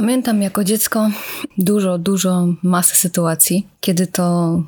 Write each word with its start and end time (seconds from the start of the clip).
Pamiętam 0.00 0.42
jako 0.42 0.64
dziecko 0.64 1.10
dużo, 1.58 1.98
dużo 1.98 2.46
masy 2.62 2.96
sytuacji, 2.96 3.66
kiedy 3.80 4.06
to 4.06 4.62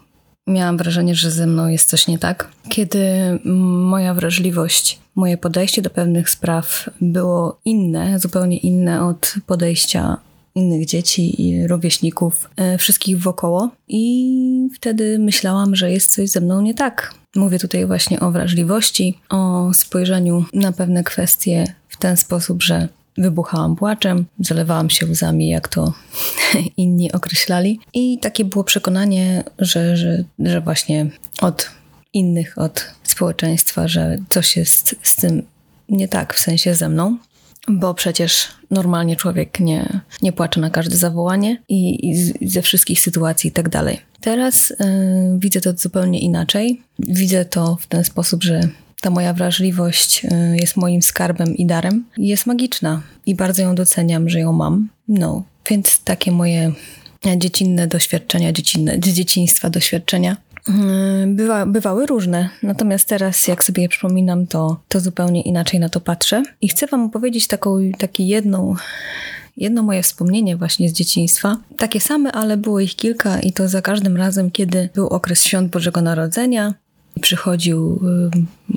miałam 0.46 0.76
wrażenie, 0.76 1.14
że 1.14 1.30
ze 1.30 1.46
mną 1.46 1.68
jest 1.68 1.88
coś 1.88 2.08
nie 2.08 2.18
tak. 2.18 2.48
Kiedy 2.68 3.04
moja 3.44 4.14
wrażliwość, 4.14 4.98
moje 5.14 5.36
podejście 5.36 5.82
do 5.82 5.90
pewnych 5.90 6.30
spraw 6.30 6.90
było 7.00 7.60
inne, 7.64 8.18
zupełnie 8.18 8.58
inne 8.58 9.06
od 9.06 9.34
podejścia 9.46 10.16
innych 10.54 10.86
dzieci 10.86 11.42
i 11.42 11.66
rówieśników, 11.66 12.50
e, 12.56 12.78
wszystkich 12.78 13.20
wokoło. 13.20 13.70
I 13.88 14.68
wtedy 14.74 15.18
myślałam, 15.18 15.76
że 15.76 15.92
jest 15.92 16.10
coś 16.10 16.30
ze 16.30 16.40
mną 16.40 16.60
nie 16.60 16.74
tak. 16.74 17.14
Mówię 17.36 17.58
tutaj 17.58 17.86
właśnie 17.86 18.20
o 18.20 18.30
wrażliwości, 18.30 19.18
o 19.28 19.70
spojrzeniu 19.74 20.44
na 20.54 20.72
pewne 20.72 21.04
kwestie 21.04 21.74
w 21.88 21.96
ten 21.96 22.16
sposób, 22.16 22.62
że 22.62 22.88
wybuchałam 23.18 23.76
płaczem, 23.76 24.26
zalewałam 24.40 24.90
się 24.90 25.06
łzami, 25.06 25.48
jak 25.48 25.68
to 25.68 25.92
inni 26.76 27.12
określali. 27.12 27.80
I 27.94 28.18
takie 28.18 28.44
było 28.44 28.64
przekonanie, 28.64 29.44
że, 29.58 29.96
że, 29.96 30.24
że 30.38 30.60
właśnie 30.60 31.06
od 31.40 31.70
innych, 32.12 32.58
od 32.58 32.84
społeczeństwa, 33.02 33.88
że 33.88 34.18
coś 34.28 34.56
jest 34.56 34.96
z 35.02 35.16
tym 35.16 35.42
nie 35.88 36.08
tak, 36.08 36.34
w 36.34 36.40
sensie 36.40 36.74
ze 36.74 36.88
mną. 36.88 37.18
Bo 37.68 37.94
przecież 37.94 38.48
normalnie 38.70 39.16
człowiek 39.16 39.60
nie, 39.60 40.00
nie 40.22 40.32
płacze 40.32 40.60
na 40.60 40.70
każde 40.70 40.96
zawołanie 40.96 41.62
i, 41.68 42.10
i 42.10 42.48
ze 42.48 42.62
wszystkich 42.62 43.00
sytuacji 43.00 43.48
i 43.48 43.52
tak 43.52 43.68
dalej. 43.68 44.00
Teraz 44.20 44.70
y, 44.70 44.76
widzę 45.38 45.60
to 45.60 45.72
zupełnie 45.72 46.20
inaczej. 46.20 46.82
Widzę 46.98 47.44
to 47.44 47.76
w 47.80 47.86
ten 47.86 48.04
sposób, 48.04 48.42
że 48.42 48.60
ta 49.02 49.10
moja 49.10 49.32
wrażliwość 49.32 50.24
y, 50.24 50.28
jest 50.60 50.76
moim 50.76 51.02
skarbem 51.02 51.56
i 51.56 51.66
darem. 51.66 52.04
Jest 52.18 52.46
magiczna 52.46 53.02
i 53.26 53.34
bardzo 53.34 53.62
ją 53.62 53.74
doceniam, 53.74 54.28
że 54.28 54.40
ją 54.40 54.52
mam. 54.52 54.88
No, 55.08 55.44
więc 55.70 56.00
takie 56.04 56.32
moje 56.32 56.72
dziecinne 57.36 57.86
doświadczenia, 57.86 58.52
dziecinne, 58.52 58.94
z 58.94 59.08
dzieciństwa 59.08 59.70
doświadczenia 59.70 60.36
y, 60.68 60.72
bywa, 61.26 61.66
bywały 61.66 62.06
różne. 62.06 62.50
Natomiast 62.62 63.08
teraz, 63.08 63.48
jak 63.48 63.64
sobie 63.64 63.82
je 63.82 63.88
przypominam, 63.88 64.46
to, 64.46 64.80
to 64.88 65.00
zupełnie 65.00 65.42
inaczej 65.42 65.80
na 65.80 65.88
to 65.88 66.00
patrzę. 66.00 66.42
I 66.60 66.68
chcę 66.68 66.86
Wam 66.86 67.04
opowiedzieć 67.04 67.46
taką, 67.46 67.78
taki 67.98 68.28
jedną 68.28 68.76
jedno 69.56 69.82
moje 69.82 70.02
wspomnienie 70.02 70.56
właśnie 70.56 70.88
z 70.88 70.92
dzieciństwa. 70.92 71.56
Takie 71.78 72.00
same, 72.00 72.32
ale 72.32 72.56
było 72.56 72.80
ich 72.80 72.96
kilka 72.96 73.40
i 73.40 73.52
to 73.52 73.68
za 73.68 73.82
każdym 73.82 74.16
razem, 74.16 74.50
kiedy 74.50 74.88
był 74.94 75.06
okres 75.06 75.44
świąt 75.44 75.70
Bożego 75.70 76.02
Narodzenia, 76.02 76.74
przychodził, 77.20 78.00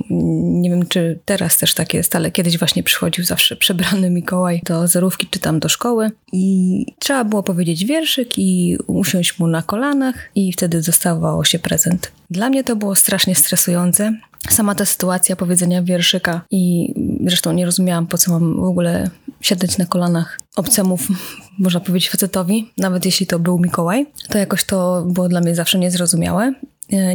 nie 0.10 0.70
wiem 0.70 0.88
czy 0.88 1.20
teraz 1.26 1.58
też 1.58 1.74
tak 1.74 1.94
jest, 1.94 2.16
ale 2.16 2.32
kiedyś 2.32 2.58
właśnie 2.58 2.84
przychodził 2.84 3.24
zawsze 3.24 3.56
przebrany 3.56 4.10
Mikołaj 4.10 4.62
do 4.66 4.88
zerówki 4.88 5.28
czy 5.28 5.40
tam 5.40 5.60
do 5.60 5.70
szkoły 5.70 6.12
i 6.32 6.86
trzeba 7.00 7.24
było 7.24 7.44
powiedzieć 7.44 7.86
wierszyk 7.86 8.38
i 8.38 8.78
usiąść 8.88 9.40
mu 9.40 9.48
na 9.48 9.62
kolanach 9.62 10.16
i 10.36 10.54
wtedy 10.54 10.82
dostawało 10.82 11.46
się 11.46 11.60
prezent. 11.60 12.12
Dla 12.30 12.50
mnie 12.50 12.64
to 12.64 12.76
było 12.76 12.96
strasznie 12.96 13.36
stresujące. 13.36 14.18
Sama 14.50 14.76
ta 14.76 14.86
sytuacja 14.86 15.36
powiedzenia 15.36 15.84
wierszyka 15.84 16.42
i 16.52 16.94
zresztą 17.26 17.54
nie 17.54 17.66
rozumiałam 17.66 18.08
po 18.08 18.18
co 18.18 18.32
mam 18.32 18.56
w 18.56 18.64
ogóle 18.64 19.10
siadać 19.42 19.78
na 19.78 19.86
kolanach 19.86 20.40
obcemu, 20.56 20.98
można 21.60 21.80
powiedzieć 21.80 22.10
facetowi, 22.10 22.72
nawet 22.78 23.06
jeśli 23.06 23.28
to 23.28 23.40
był 23.40 23.60
Mikołaj. 23.60 24.06
To 24.30 24.38
jakoś 24.38 24.64
to 24.64 25.06
było 25.08 25.30
dla 25.30 25.42
mnie 25.42 25.56
zawsze 25.56 25.80
niezrozumiałe 25.80 26.54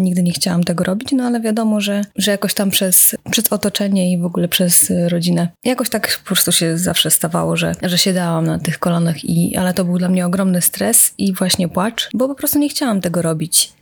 nigdy 0.01 0.23
nie 0.23 0.33
chciałam 0.33 0.65
tego 0.65 0.85
robić, 0.85 1.09
no 1.13 1.25
ale 1.25 1.41
wiadomo, 1.41 1.81
że, 1.81 2.05
że 2.17 2.31
jakoś 2.31 2.55
tam 2.55 2.71
przez, 2.71 3.17
przez 3.31 3.53
otoczenie 3.53 4.13
i 4.13 4.19
w 4.19 4.25
ogóle 4.25 4.49
przez 4.49 4.93
rodzinę 5.09 5.49
jakoś 5.65 5.91
tak 5.91 6.19
po 6.19 6.27
prostu 6.27 6.53
się 6.53 6.79
zawsze 6.79 7.11
stawało, 7.11 7.57
że, 7.57 7.75
że 7.83 7.99
siadałam 7.99 8.47
na 8.47 8.59
tych 8.59 8.79
kolanach 8.79 9.25
i, 9.25 9.57
ale 9.57 9.75
to 9.75 9.85
był 9.85 9.99
dla 9.99 10.09
mnie 10.09 10.27
ogromny 10.27 10.63
stres 10.63 11.15
i 11.19 11.33
właśnie 11.33 11.69
płacz, 11.69 12.09
bo 12.15 12.29
po 12.29 12.35
prostu 12.35 12.59
nie 12.59 12.69
chciałam 12.69 13.01
tego 13.01 13.23
robić 13.23 13.73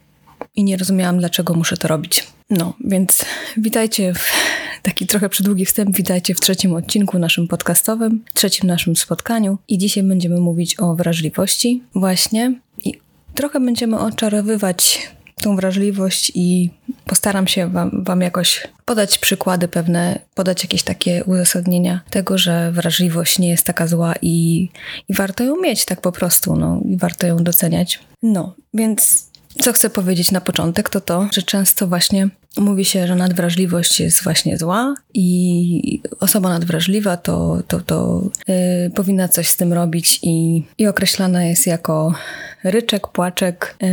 i 0.57 0.65
nie 0.65 0.77
rozumiałam, 0.77 1.19
dlaczego 1.19 1.55
muszę 1.55 1.77
to 1.77 1.89
robić. 1.89 2.27
No, 2.51 2.75
więc 2.85 3.25
witajcie 3.57 4.15
w 4.15 4.31
taki 4.83 5.07
trochę 5.07 5.29
przydługi 5.29 5.67
wstęp, 5.67 5.97
witajcie 5.97 6.35
w 6.35 6.41
trzecim 6.41 6.75
odcinku 6.75 7.19
naszym 7.19 7.49
podcastowym, 7.49 8.25
trzecim 8.35 8.67
naszym 8.67 8.97
spotkaniu 8.97 9.59
i 9.69 9.79
dzisiaj 9.79 10.03
będziemy 10.03 10.41
mówić 10.41 10.81
o 10.81 10.95
wrażliwości 10.95 11.83
właśnie 11.95 12.61
i 12.85 12.95
trochę 13.35 13.61
będziemy 13.61 13.99
oczarowywać 13.99 15.09
tą 15.39 15.57
wrażliwość 15.57 16.33
i 16.35 16.71
postaram 17.05 17.47
się 17.47 17.69
wam, 17.69 18.05
wam 18.05 18.21
jakoś 18.21 18.69
podać 18.85 19.19
przykłady 19.19 19.69
pewne, 19.69 20.19
podać 20.35 20.63
jakieś 20.63 20.83
takie 20.83 21.25
uzasadnienia 21.25 22.01
tego, 22.11 22.39
że 22.39 22.73
wrażliwość 22.73 23.39
nie 23.39 23.49
jest 23.49 23.67
taka 23.67 23.87
zła 23.87 24.15
i, 24.23 24.69
i 25.09 25.15
warto 25.15 25.45
ją 25.45 25.61
mieć 25.61 25.85
tak 25.85 26.01
po 26.01 26.13
prostu, 26.13 26.57
no 26.57 26.81
i 26.85 26.97
warto 26.97 27.27
ją 27.27 27.37
doceniać. 27.37 28.01
No, 28.23 28.55
więc 28.75 29.29
co 29.63 29.73
chcę 29.73 29.91
powiedzieć 29.91 30.31
na 30.33 30.41
początek, 30.41 30.89
to 30.89 31.01
to, 31.01 31.29
że 31.33 31.43
często 31.43 31.87
właśnie 31.87 32.29
mówi 32.57 32.85
się, 32.85 33.07
że 33.07 33.15
nadwrażliwość 33.15 34.01
jest 34.01 34.23
właśnie 34.23 34.59
zła 34.59 34.95
i 35.15 36.03
osoba 36.21 36.49
nadwrażliwa 36.49 37.17
to, 37.17 37.63
to, 37.69 37.81
to 37.81 38.23
yy, 38.49 38.91
powinna 38.95 39.29
coś 39.29 39.49
z 39.49 39.57
tym 39.57 39.73
robić 39.73 40.21
i, 40.23 40.63
i 40.79 40.87
określana 40.87 41.45
jest 41.45 41.67
jako 41.67 42.15
ryczek, 42.65 43.09
płaczek, 43.09 43.77
yy, 43.81 43.89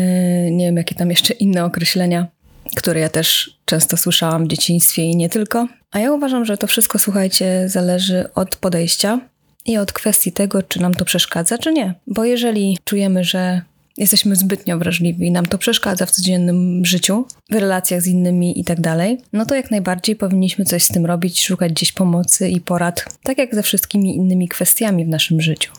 nie 0.51 0.65
wiem 0.65 0.77
jakie 0.77 0.95
tam 0.95 1.09
jeszcze 1.09 1.33
inne 1.33 1.65
określenia, 1.65 2.27
które 2.75 2.99
ja 2.99 3.09
też 3.09 3.57
często 3.65 3.97
słyszałam 3.97 4.45
w 4.45 4.47
dzieciństwie 4.47 5.03
i 5.03 5.15
nie 5.15 5.29
tylko. 5.29 5.67
A 5.91 5.99
ja 5.99 6.11
uważam, 6.11 6.45
że 6.45 6.57
to 6.57 6.67
wszystko, 6.67 6.99
słuchajcie, 6.99 7.69
zależy 7.69 8.33
od 8.33 8.55
podejścia 8.55 9.19
i 9.65 9.77
od 9.77 9.93
kwestii 9.93 10.31
tego, 10.31 10.63
czy 10.63 10.81
nam 10.81 10.93
to 10.93 11.05
przeszkadza, 11.05 11.57
czy 11.57 11.73
nie. 11.73 11.93
Bo 12.07 12.25
jeżeli 12.25 12.77
czujemy, 12.83 13.23
że 13.23 13.61
jesteśmy 13.97 14.35
zbytnio 14.35 14.77
wrażliwi, 14.77 15.31
nam 15.31 15.45
to 15.45 15.57
przeszkadza 15.57 16.05
w 16.05 16.11
codziennym 16.11 16.85
życiu, 16.85 17.25
w 17.49 17.55
relacjach 17.55 18.01
z 18.01 18.07
innymi 18.07 18.59
i 18.59 18.63
tak 18.63 18.81
dalej, 18.81 19.17
no 19.33 19.45
to 19.45 19.55
jak 19.55 19.71
najbardziej 19.71 20.15
powinniśmy 20.15 20.65
coś 20.65 20.83
z 20.83 20.87
tym 20.87 21.05
robić, 21.05 21.45
szukać 21.45 21.71
gdzieś 21.71 21.91
pomocy 21.91 22.49
i 22.49 22.61
porad, 22.61 23.05
tak 23.23 23.37
jak 23.37 23.55
ze 23.55 23.63
wszystkimi 23.63 24.15
innymi 24.15 24.47
kwestiami 24.47 25.05
w 25.05 25.09
naszym 25.09 25.41
życiu. 25.41 25.71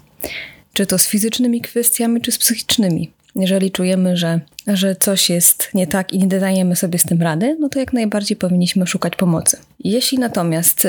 Czy 0.76 0.86
to 0.86 0.98
z 0.98 1.08
fizycznymi 1.08 1.60
kwestiami, 1.60 2.20
czy 2.20 2.32
z 2.32 2.38
psychicznymi. 2.38 3.10
Jeżeli 3.36 3.70
czujemy, 3.70 4.16
że, 4.16 4.40
że 4.66 4.96
coś 4.96 5.30
jest 5.30 5.68
nie 5.74 5.86
tak 5.86 6.12
i 6.12 6.18
nie 6.18 6.26
dajemy 6.26 6.76
sobie 6.76 6.98
z 6.98 7.02
tym 7.02 7.22
rady, 7.22 7.56
no 7.60 7.68
to 7.68 7.78
jak 7.78 7.92
najbardziej 7.92 8.36
powinniśmy 8.36 8.86
szukać 8.86 9.16
pomocy. 9.16 9.56
Jeśli 9.84 10.18
natomiast 10.18 10.84
y, 10.84 10.88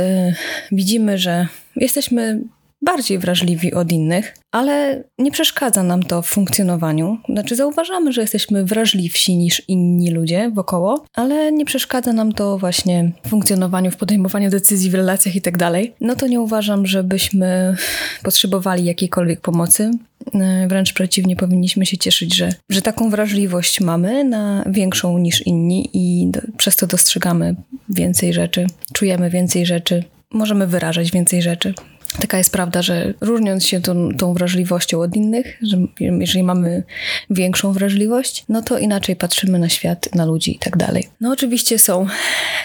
widzimy, 0.72 1.18
że 1.18 1.48
jesteśmy 1.76 2.40
bardziej 2.82 3.20
wrażliwi 3.20 3.74
od 3.74 3.92
innych, 3.92 4.36
ale 4.52 5.04
nie 5.18 5.32
przeszkadza 5.32 5.84
nam 5.84 6.04
to 6.04 6.22
w 6.22 6.28
funkcjonowaniu. 6.28 7.18
Znaczy, 7.30 7.56
zauważamy, 7.56 8.14
że 8.14 8.22
jesteśmy 8.22 8.66
wrażliwsi 8.66 9.38
niż 9.38 9.62
inni 9.68 10.12
ludzie 10.12 10.52
wokoło, 10.54 11.06
ale 11.14 11.52
nie 11.52 11.66
przeszkadza 11.66 12.14
nam 12.14 12.32
to 12.32 12.58
właśnie 12.58 13.12
w 13.24 13.30
funkcjonowaniu, 13.30 13.92
w 13.92 13.98
podejmowaniu 13.98 14.50
decyzji 14.50 14.90
w 14.90 14.96
relacjach 14.96 15.36
i 15.36 15.42
tak 15.42 15.58
dalej. 15.58 15.94
No 16.02 16.16
to 16.16 16.28
nie 16.28 16.42
uważam, 16.42 16.86
żebyśmy 16.86 17.76
potrzebowali 18.24 18.86
jakiejkolwiek 18.86 19.42
pomocy. 19.42 19.92
E, 20.34 20.68
wręcz 20.68 20.94
przeciwnie, 20.94 21.36
powinniśmy 21.36 21.86
się 21.86 21.98
cieszyć, 21.98 22.36
że, 22.36 22.50
że 22.70 22.82
taką 22.82 23.10
wrażliwość 23.10 23.82
mamy 23.82 24.24
na 24.24 24.64
większą 24.68 25.18
niż 25.18 25.48
inni 25.48 25.90
i 25.94 26.28
do, 26.32 26.42
przez 26.58 26.76
to 26.76 26.88
dostrzegamy 26.88 27.56
więcej 27.90 28.34
rzeczy, 28.34 28.68
czujemy 28.94 29.30
więcej 29.30 29.66
rzeczy, 29.66 30.04
możemy 30.34 30.68
wyrażać 30.68 31.12
więcej 31.12 31.42
rzeczy. 31.42 31.74
Taka 32.20 32.38
jest 32.38 32.52
prawda, 32.52 32.82
że 32.82 33.14
różniąc 33.22 33.66
się 33.66 33.82
tą, 33.82 34.10
tą 34.18 34.34
wrażliwością 34.34 35.02
od 35.02 35.16
innych, 35.16 35.58
że 35.62 35.78
jeżeli 36.00 36.44
mamy 36.44 36.84
większą 37.30 37.74
wrażliwość, 37.74 38.46
no 38.50 38.62
to 38.62 38.78
inaczej 38.78 39.16
patrzymy 39.16 39.60
na 39.60 39.70
świat, 39.70 40.16
na 40.16 40.26
ludzi 40.26 40.56
i 40.56 40.60
tak 40.60 40.78
dalej. 40.78 41.08
No 41.22 41.32
oczywiście 41.32 41.80
są 41.80 42.08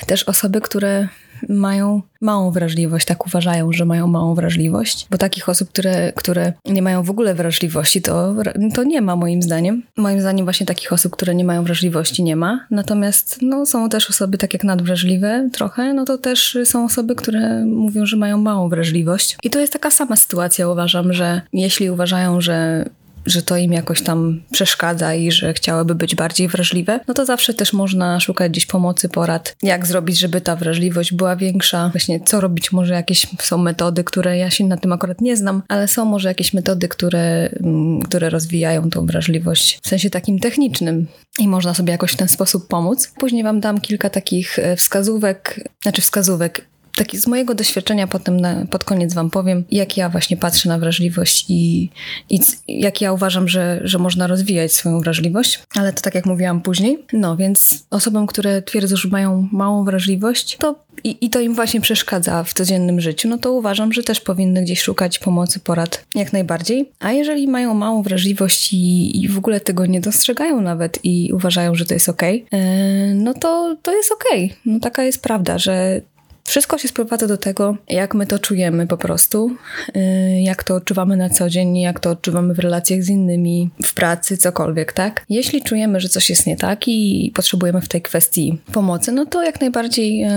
też 0.06 0.24
osoby, 0.24 0.60
które 0.60 1.08
mają 1.48 2.02
małą 2.20 2.50
wrażliwość, 2.50 3.06
tak 3.06 3.26
uważają, 3.26 3.72
że 3.72 3.84
mają 3.84 4.06
małą 4.06 4.34
wrażliwość, 4.34 5.06
bo 5.10 5.18
takich 5.18 5.48
osób, 5.48 5.68
które, 5.68 6.12
które 6.12 6.52
nie 6.64 6.82
mają 6.82 7.02
w 7.02 7.10
ogóle 7.10 7.34
wrażliwości, 7.34 8.02
to, 8.02 8.34
to 8.74 8.84
nie 8.84 9.02
ma 9.02 9.16
moim 9.16 9.42
zdaniem. 9.42 9.82
Moim 9.96 10.20
zdaniem 10.20 10.46
właśnie 10.46 10.66
takich 10.66 10.92
osób, 10.92 11.12
które 11.12 11.34
nie 11.34 11.44
mają 11.44 11.64
wrażliwości 11.64 12.22
nie 12.22 12.36
ma, 12.36 12.66
natomiast 12.70 13.38
no, 13.42 13.66
są 13.66 13.88
też 13.88 14.10
osoby 14.10 14.38
tak 14.38 14.52
jak 14.52 14.64
nadwrażliwe 14.64 15.48
trochę, 15.52 15.94
no 15.94 16.04
to 16.04 16.18
też 16.18 16.58
są 16.64 16.84
osoby, 16.84 17.14
które 17.14 17.64
mówią, 17.64 18.06
że 18.06 18.16
mają 18.16 18.38
małą 18.38 18.68
wrażliwość. 18.68 19.36
I 19.42 19.50
to 19.50 19.60
jest 19.60 19.72
taka 19.72 19.90
sama 19.90 20.16
sytuacja, 20.16 20.68
uważam, 20.68 21.12
że 21.12 21.40
jeśli 21.52 21.90
uważają, 21.90 22.40
że 22.40 22.84
że 23.26 23.42
to 23.42 23.56
im 23.56 23.72
jakoś 23.72 24.02
tam 24.02 24.40
przeszkadza 24.52 25.14
i 25.14 25.32
że 25.32 25.52
chciałyby 25.52 25.94
być 25.94 26.14
bardziej 26.14 26.48
wrażliwe, 26.48 27.00
no 27.08 27.14
to 27.14 27.24
zawsze 27.24 27.54
też 27.54 27.72
można 27.72 28.20
szukać 28.20 28.52
gdzieś 28.52 28.66
pomocy, 28.66 29.08
porad, 29.08 29.56
jak 29.62 29.86
zrobić, 29.86 30.18
żeby 30.18 30.40
ta 30.40 30.56
wrażliwość 30.56 31.12
była 31.12 31.36
większa. 31.36 31.88
Właśnie 31.92 32.20
co 32.20 32.40
robić, 32.40 32.72
może 32.72 32.94
jakieś 32.94 33.26
są 33.40 33.58
metody, 33.58 34.04
które 34.04 34.38
ja 34.38 34.50
się 34.50 34.64
na 34.64 34.76
tym 34.76 34.92
akurat 34.92 35.20
nie 35.20 35.36
znam, 35.36 35.62
ale 35.68 35.88
są 35.88 36.04
może 36.04 36.28
jakieś 36.28 36.54
metody, 36.54 36.88
które, 36.88 37.48
mm, 37.62 38.02
które 38.02 38.30
rozwijają 38.30 38.90
tą 38.90 39.06
wrażliwość 39.06 39.78
w 39.82 39.88
sensie 39.88 40.10
takim 40.10 40.38
technicznym 40.38 41.06
i 41.38 41.48
można 41.48 41.74
sobie 41.74 41.92
jakoś 41.92 42.12
w 42.12 42.16
ten 42.16 42.28
sposób 42.28 42.68
pomóc. 42.68 43.12
Później 43.18 43.44
Wam 43.44 43.60
dam 43.60 43.80
kilka 43.80 44.10
takich 44.10 44.58
e, 44.58 44.76
wskazówek, 44.76 45.68
znaczy 45.82 46.02
wskazówek, 46.02 46.71
taki 46.96 47.18
z 47.18 47.26
mojego 47.26 47.54
doświadczenia 47.54 48.06
potem 48.06 48.40
na, 48.40 48.66
pod 48.70 48.84
koniec 48.84 49.14
wam 49.14 49.30
powiem, 49.30 49.64
jak 49.70 49.96
ja 49.96 50.08
właśnie 50.08 50.36
patrzę 50.36 50.68
na 50.68 50.78
wrażliwość 50.78 51.44
i, 51.48 51.90
i 52.30 52.40
jak 52.68 53.00
ja 53.00 53.12
uważam, 53.12 53.48
że, 53.48 53.80
że 53.84 53.98
można 53.98 54.26
rozwijać 54.26 54.72
swoją 54.72 55.00
wrażliwość, 55.00 55.62
ale 55.74 55.92
to 55.92 56.02
tak 56.02 56.14
jak 56.14 56.26
mówiłam 56.26 56.60
później. 56.60 56.98
No 57.12 57.36
więc 57.36 57.86
osobom, 57.90 58.26
które 58.26 58.62
twierdzą, 58.62 58.96
że 58.96 59.08
mają 59.08 59.48
małą 59.52 59.84
wrażliwość, 59.84 60.56
to 60.56 60.74
i, 61.04 61.16
i 61.20 61.30
to 61.30 61.40
im 61.40 61.54
właśnie 61.54 61.80
przeszkadza 61.80 62.44
w 62.44 62.52
codziennym 62.52 63.00
życiu, 63.00 63.28
no 63.28 63.38
to 63.38 63.52
uważam, 63.52 63.92
że 63.92 64.02
też 64.02 64.20
powinny 64.20 64.62
gdzieś 64.62 64.82
szukać 64.82 65.18
pomocy, 65.18 65.60
porad 65.60 66.04
jak 66.14 66.32
najbardziej. 66.32 66.90
A 67.00 67.12
jeżeli 67.12 67.48
mają 67.48 67.74
małą 67.74 68.02
wrażliwość 68.02 68.72
i, 68.72 69.24
i 69.24 69.28
w 69.28 69.38
ogóle 69.38 69.60
tego 69.60 69.86
nie 69.86 70.00
dostrzegają 70.00 70.60
nawet 70.60 70.98
i 71.04 71.30
uważają, 71.32 71.74
że 71.74 71.84
to 71.84 71.94
jest 71.94 72.08
okay, 72.08 72.32
yy, 72.52 73.14
no 73.14 73.34
to 73.34 73.76
to 73.82 73.96
jest. 73.96 74.12
Okay. 74.12 74.48
No 74.66 74.80
taka 74.80 75.04
jest 75.04 75.22
prawda, 75.22 75.58
że 75.58 76.00
wszystko 76.44 76.78
się 76.78 76.88
sprowadza 76.88 77.26
do 77.26 77.36
tego, 77.36 77.76
jak 77.88 78.14
my 78.14 78.26
to 78.26 78.38
czujemy 78.38 78.86
po 78.86 78.96
prostu, 78.96 79.56
y, 79.96 80.40
jak 80.40 80.64
to 80.64 80.74
odczuwamy 80.74 81.16
na 81.16 81.30
co 81.30 81.50
dzień, 81.50 81.78
jak 81.78 82.00
to 82.00 82.10
odczuwamy 82.10 82.54
w 82.54 82.58
relacjach 82.58 83.02
z 83.02 83.08
innymi, 83.08 83.70
w 83.84 83.94
pracy, 83.94 84.36
cokolwiek, 84.36 84.92
tak? 84.92 85.24
Jeśli 85.28 85.62
czujemy, 85.62 86.00
że 86.00 86.08
coś 86.08 86.30
jest 86.30 86.46
nie 86.46 86.56
tak 86.56 86.88
i 86.88 87.32
potrzebujemy 87.34 87.80
w 87.80 87.88
tej 87.88 88.02
kwestii 88.02 88.58
pomocy, 88.72 89.12
no 89.12 89.26
to 89.26 89.42
jak 89.42 89.60
najbardziej 89.60 90.24
y, 90.24 90.28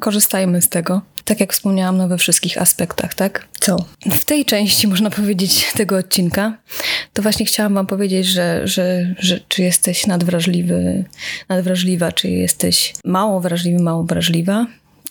korzystajmy 0.00 0.62
z 0.62 0.68
tego. 0.68 1.02
Tak 1.24 1.40
jak 1.40 1.52
wspomniałam, 1.52 1.96
no 1.96 2.08
we 2.08 2.18
wszystkich 2.18 2.58
aspektach, 2.58 3.14
tak? 3.14 3.46
Co? 3.60 3.76
W 4.10 4.24
tej 4.24 4.44
części, 4.44 4.88
można 4.92 5.10
powiedzieć, 5.10 5.72
tego 5.76 5.96
odcinka, 5.96 6.58
to 7.12 7.22
właśnie 7.22 7.46
chciałam 7.46 7.74
Wam 7.74 7.86
powiedzieć, 7.86 8.26
że, 8.26 8.68
że, 8.68 9.14
że 9.18 9.40
czy 9.48 9.62
jesteś 9.62 10.06
nadwrażliwy, 10.06 11.04
nadwrażliwa, 11.48 12.12
czy 12.12 12.28
jesteś 12.28 12.94
mało 13.04 13.40
wrażliwy, 13.40 13.82
mało 13.82 14.04
wrażliwa, 14.04 14.66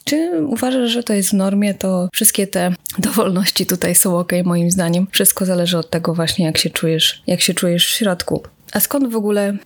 czy 0.06 0.32
uważasz, 0.48 0.92
że 0.92 1.04
to 1.04 1.14
jest 1.14 1.30
w 1.30 1.34
normie, 1.34 1.74
to 1.74 2.10
wszystkie 2.14 2.48
te 2.48 2.74
dowolności 3.00 3.66
tutaj 3.66 3.96
są 3.96 4.20
ok, 4.20 4.32
moim 4.46 4.72
zdaniem. 4.72 5.08
Wszystko 5.12 5.46
zależy 5.46 5.78
od 5.78 5.90
tego 5.90 6.14
właśnie, 6.14 6.46
jak 6.46 6.58
się 6.58 6.70
czujesz, 6.70 7.24
jak 7.28 7.42
się 7.42 7.54
czujesz 7.54 7.88
w 7.88 7.90
środku. 7.90 8.44
A 8.72 8.80
skąd 8.80 9.12
w 9.12 9.16
ogóle 9.16 9.58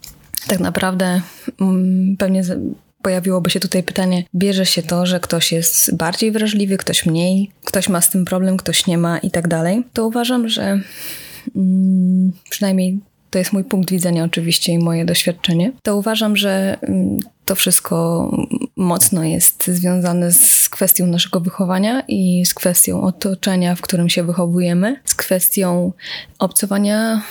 tak 0.47 0.59
naprawdę 0.59 1.21
mm, 1.61 2.17
pewnie 2.17 2.43
pojawiłoby 3.01 3.49
się 3.49 3.59
tutaj 3.59 3.83
pytanie, 3.83 4.23
bierze 4.35 4.65
się 4.65 4.83
to, 4.83 5.05
że 5.05 5.19
ktoś 5.19 5.51
jest 5.51 5.95
bardziej 5.95 6.31
wrażliwy, 6.31 6.77
ktoś 6.77 7.05
mniej, 7.05 7.51
ktoś 7.65 7.89
ma 7.89 8.01
z 8.01 8.09
tym 8.09 8.25
problem, 8.25 8.57
ktoś 8.57 8.87
nie 8.87 8.97
ma 8.97 9.17
i 9.17 9.31
tak 9.31 9.47
dalej, 9.47 9.83
to 9.93 10.07
uważam, 10.07 10.49
że 10.49 10.81
mm, 11.55 12.31
przynajmniej 12.49 12.99
to 13.29 13.39
jest 13.39 13.53
mój 13.53 13.63
punkt 13.63 13.91
widzenia 13.91 14.23
oczywiście 14.23 14.71
i 14.71 14.79
moje 14.79 15.05
doświadczenie, 15.05 15.71
to 15.83 15.97
uważam, 15.97 16.37
że 16.37 16.77
mm, 16.81 17.19
to 17.45 17.55
wszystko 17.55 18.29
mocno 18.79 19.23
jest 19.23 19.67
związane 19.67 20.31
z 20.31 20.69
kwestią 20.69 21.07
naszego 21.07 21.39
wychowania 21.39 22.03
i 22.07 22.45
z 22.45 22.53
kwestią 22.53 23.01
otoczenia, 23.01 23.75
w 23.75 23.81
którym 23.81 24.09
się 24.09 24.23
wychowujemy, 24.23 24.95
z 25.05 25.15
kwestią 25.15 25.91
obcowania 26.39 27.21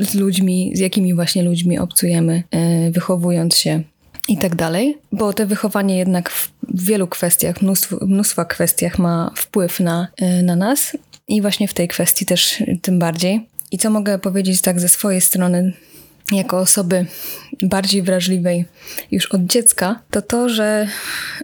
z 0.00 0.14
ludźmi, 0.14 0.72
z 0.74 0.78
jakimi 0.78 1.14
właśnie 1.14 1.42
ludźmi 1.42 1.78
obcujemy, 1.78 2.42
e, 2.50 2.90
wychowując 2.90 3.56
się 3.56 3.82
i 4.28 4.38
tak 4.38 4.56
dalej, 4.56 4.98
bo 5.12 5.32
to 5.32 5.46
wychowanie 5.46 5.98
jednak 5.98 6.30
w 6.30 6.50
wielu 6.74 7.06
kwestiach, 7.06 7.62
mnóstwo, 7.62 8.06
mnóstwa 8.06 8.44
kwestiach 8.44 8.98
ma 8.98 9.30
wpływ 9.36 9.80
na, 9.80 10.08
e, 10.16 10.42
na 10.42 10.56
nas 10.56 10.96
i 11.28 11.40
właśnie 11.40 11.68
w 11.68 11.74
tej 11.74 11.88
kwestii 11.88 12.26
też 12.26 12.62
tym 12.82 12.98
bardziej. 12.98 13.48
I 13.70 13.78
co 13.78 13.90
mogę 13.90 14.18
powiedzieć 14.18 14.60
tak 14.60 14.80
ze 14.80 14.88
swojej 14.88 15.20
strony, 15.20 15.72
jako 16.36 16.58
osoby 16.58 17.06
bardziej 17.62 18.02
wrażliwej 18.02 18.64
już 19.10 19.26
od 19.26 19.42
dziecka, 19.42 20.00
to 20.10 20.22
to, 20.22 20.48
że 20.48 20.88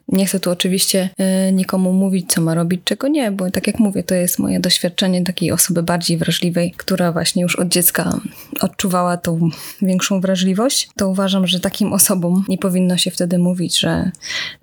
nie 0.08 0.26
chcę 0.26 0.40
tu 0.40 0.50
oczywiście 0.50 1.10
y, 1.48 1.52
nikomu 1.52 1.92
mówić, 1.92 2.32
co 2.32 2.40
ma 2.40 2.54
robić, 2.54 2.80
czego 2.84 3.08
nie, 3.08 3.30
bo 3.30 3.50
tak 3.50 3.66
jak 3.66 3.78
mówię, 3.78 4.02
to 4.02 4.14
jest 4.14 4.38
moje 4.38 4.60
doświadczenie 4.60 5.24
takiej 5.24 5.52
osoby 5.52 5.82
bardziej 5.82 6.16
wrażliwej, 6.16 6.74
która 6.76 7.12
właśnie 7.12 7.42
już 7.42 7.56
od 7.56 7.68
dziecka 7.68 8.20
odczuwała 8.60 9.16
tą 9.16 9.50
większą 9.82 10.20
wrażliwość, 10.20 10.88
to 10.96 11.08
uważam, 11.08 11.46
że 11.46 11.60
takim 11.60 11.92
osobom 11.92 12.44
nie 12.48 12.58
powinno 12.58 12.96
się 12.96 13.10
wtedy 13.10 13.38
mówić, 13.38 13.78
że 13.78 14.10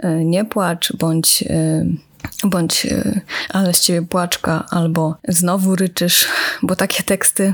y, 0.03 0.25
nie 0.25 0.45
płacz, 0.45 0.93
bądź 0.93 1.41
y, 1.41 2.15
bądź 2.43 2.87
ale 3.49 3.73
z 3.73 3.81
ciebie 3.81 4.07
płaczka, 4.07 4.65
albo 4.69 5.15
znowu 5.27 5.75
ryczysz, 5.75 6.25
bo 6.63 6.75
takie 6.75 7.03
teksty 7.03 7.53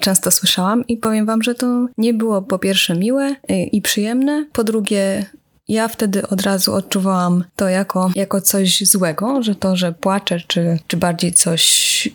często 0.00 0.30
słyszałam 0.30 0.86
i 0.86 0.96
powiem 0.96 1.26
wam, 1.26 1.42
że 1.42 1.54
to 1.54 1.86
nie 1.98 2.14
było 2.14 2.42
po 2.42 2.58
pierwsze 2.58 2.94
miłe 2.94 3.36
i 3.72 3.82
przyjemne, 3.82 4.46
po 4.52 4.64
drugie 4.64 5.26
ja 5.68 5.88
wtedy 5.88 6.28
od 6.28 6.42
razu 6.42 6.74
odczuwałam 6.74 7.44
to 7.56 7.68
jako, 7.68 8.10
jako 8.14 8.40
coś 8.40 8.82
złego, 8.84 9.42
że 9.42 9.54
to, 9.54 9.76
że 9.76 9.92
płaczę, 9.92 10.40
czy, 10.46 10.78
czy 10.86 10.96
bardziej 10.96 11.32
coś 11.32 12.08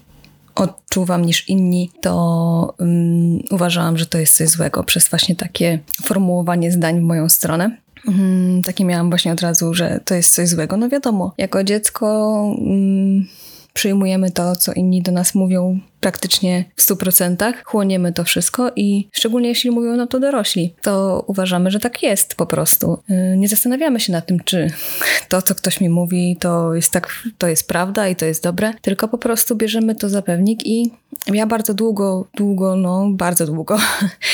odczuwam 0.56 1.26
niż 1.26 1.50
inni, 1.50 1.92
to 2.02 2.76
um, 2.80 3.40
uważałam, 3.52 3.98
że 3.98 4.06
to 4.06 4.18
jest 4.18 4.38
coś 4.38 4.50
złego 4.50 4.84
przez 4.84 5.10
właśnie 5.10 5.36
takie 5.36 5.80
formułowanie 6.04 6.72
zdań 6.72 7.00
w 7.00 7.04
moją 7.04 7.30
stronę. 7.30 7.78
Mm, 8.08 8.64
takie 8.64 8.86
miałam 8.86 9.10
właśnie 9.10 9.32
od 9.32 9.42
razu, 9.42 9.74
że 9.74 10.00
to 10.06 10.16
jest 10.16 10.36
coś 10.36 10.50
złego. 10.50 10.78
No 10.78 10.90
wiadomo, 10.90 11.34
jako 11.38 11.64
dziecko 11.64 12.38
mm, 12.58 13.28
przyjmujemy 13.74 14.32
to, 14.32 14.56
co 14.56 14.74
inni 14.74 15.02
do 15.02 15.12
nas 15.12 15.36
mówią 15.36 15.80
praktycznie 16.00 16.66
w 16.76 16.82
100%, 16.82 17.54
chłoniemy 17.64 18.14
to 18.14 18.24
wszystko 18.24 18.72
i 18.76 19.08
szczególnie 19.12 19.50
jeśli 19.50 19.72
mówią 19.72 19.96
no 19.96 20.08
to 20.08 20.20
dorośli, 20.20 20.76
to 20.82 21.24
uważamy, 21.28 21.72
że 21.72 21.80
tak 21.80 22.04
jest 22.04 22.36
po 22.36 22.46
prostu. 22.46 22.98
Y, 23.10 23.38
nie 23.38 23.48
zastanawiamy 23.48 24.00
się 24.00 24.14
nad 24.14 24.26
tym, 24.26 24.40
czy 24.40 24.72
to, 25.30 25.42
co 25.42 25.56
ktoś 25.56 25.82
mi 25.82 25.90
mówi, 25.90 26.38
to 26.40 26.76
jest 26.76 26.92
tak, 26.92 27.24
to 27.38 27.48
jest 27.48 27.68
prawda 27.68 28.08
i 28.08 28.16
to 28.16 28.26
jest 28.26 28.44
dobre, 28.44 28.74
tylko 28.82 29.08
po 29.08 29.18
prostu 29.18 29.56
bierzemy 29.56 29.96
to 29.96 30.10
za 30.10 30.22
pewnik 30.22 30.68
i 30.68 30.92
ja 31.28 31.48
bardzo 31.48 31.74
długo, 31.74 32.28
długo, 32.38 32.76
no 32.76 33.10
bardzo 33.12 33.46
długo 33.46 33.78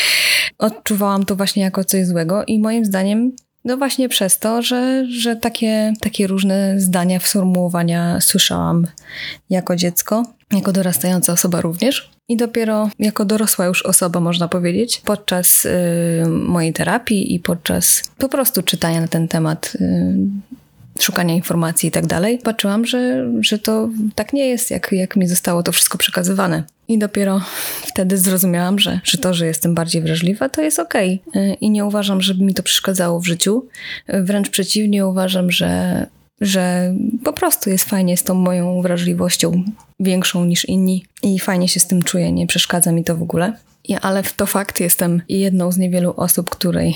odczuwałam 0.57 1.25
to 1.25 1.35
właśnie 1.35 1.63
jako 1.63 1.83
coś 1.83 2.05
złego 2.05 2.43
i 2.45 2.59
moim 2.59 2.85
zdaniem 2.85 3.31
no 3.65 3.77
właśnie 3.77 4.09
przez 4.09 4.39
to, 4.39 4.61
że, 4.61 5.05
że 5.09 5.35
takie, 5.35 5.93
takie 6.01 6.27
różne 6.27 6.79
zdania, 6.79 7.19
sformułowania 7.19 8.21
słyszałam 8.21 8.87
jako 9.49 9.75
dziecko, 9.75 10.25
jako 10.51 10.71
dorastająca 10.71 11.33
osoba 11.33 11.61
również. 11.61 12.11
I 12.27 12.37
dopiero 12.37 12.89
jako 12.99 13.25
dorosła 13.25 13.65
już 13.65 13.85
osoba, 13.85 14.19
można 14.19 14.47
powiedzieć, 14.47 15.01
podczas 15.05 15.65
y, 15.65 15.69
mojej 16.27 16.73
terapii 16.73 17.35
i 17.35 17.39
podczas 17.39 18.03
po 18.17 18.29
prostu 18.29 18.63
czytania 18.63 19.01
na 19.01 19.07
ten 19.07 19.27
temat, 19.27 19.73
y, 19.75 20.15
szukania 20.99 21.35
informacji 21.35 21.89
i 21.89 21.91
tak 21.91 22.07
dalej, 22.07 22.39
patrzyłam, 22.43 22.85
że, 22.85 23.31
że 23.41 23.59
to 23.59 23.89
tak 24.15 24.33
nie 24.33 24.47
jest, 24.47 24.71
jak, 24.71 24.91
jak 24.91 25.15
mi 25.15 25.27
zostało 25.27 25.63
to 25.63 25.71
wszystko 25.71 25.97
przekazywane. 25.97 26.63
I 26.87 26.99
dopiero 26.99 27.41
wtedy 27.85 28.17
zrozumiałam, 28.17 28.79
że, 28.79 28.99
że 29.03 29.17
to, 29.17 29.33
że 29.33 29.45
jestem 29.45 29.75
bardziej 29.75 30.01
wrażliwa, 30.01 30.49
to 30.49 30.61
jest 30.61 30.79
okej. 30.79 31.21
Okay. 31.27 31.53
I 31.61 31.69
nie 31.69 31.85
uważam, 31.85 32.21
żeby 32.21 32.43
mi 32.43 32.53
to 32.53 32.63
przeszkadzało 32.63 33.19
w 33.19 33.25
życiu. 33.25 33.65
Wręcz 34.07 34.49
przeciwnie, 34.49 35.05
uważam, 35.05 35.51
że, 35.51 36.05
że 36.41 36.93
po 37.23 37.33
prostu 37.33 37.69
jest 37.69 37.89
fajnie 37.89 38.17
z 38.17 38.23
tą 38.23 38.33
moją 38.33 38.81
wrażliwością 38.81 39.63
większą 39.99 40.45
niż 40.45 40.65
inni 40.65 41.05
i 41.23 41.39
fajnie 41.39 41.67
się 41.67 41.79
z 41.79 41.87
tym 41.87 42.03
czuję, 42.03 42.31
nie 42.31 42.47
przeszkadza 42.47 42.91
mi 42.91 43.03
to 43.03 43.15
w 43.15 43.21
ogóle. 43.21 43.53
Ja, 43.87 44.01
ale 44.01 44.23
to 44.35 44.45
fakt, 44.45 44.79
jestem 44.79 45.21
jedną 45.29 45.71
z 45.71 45.77
niewielu 45.77 46.13
osób, 46.17 46.49
której 46.49 46.95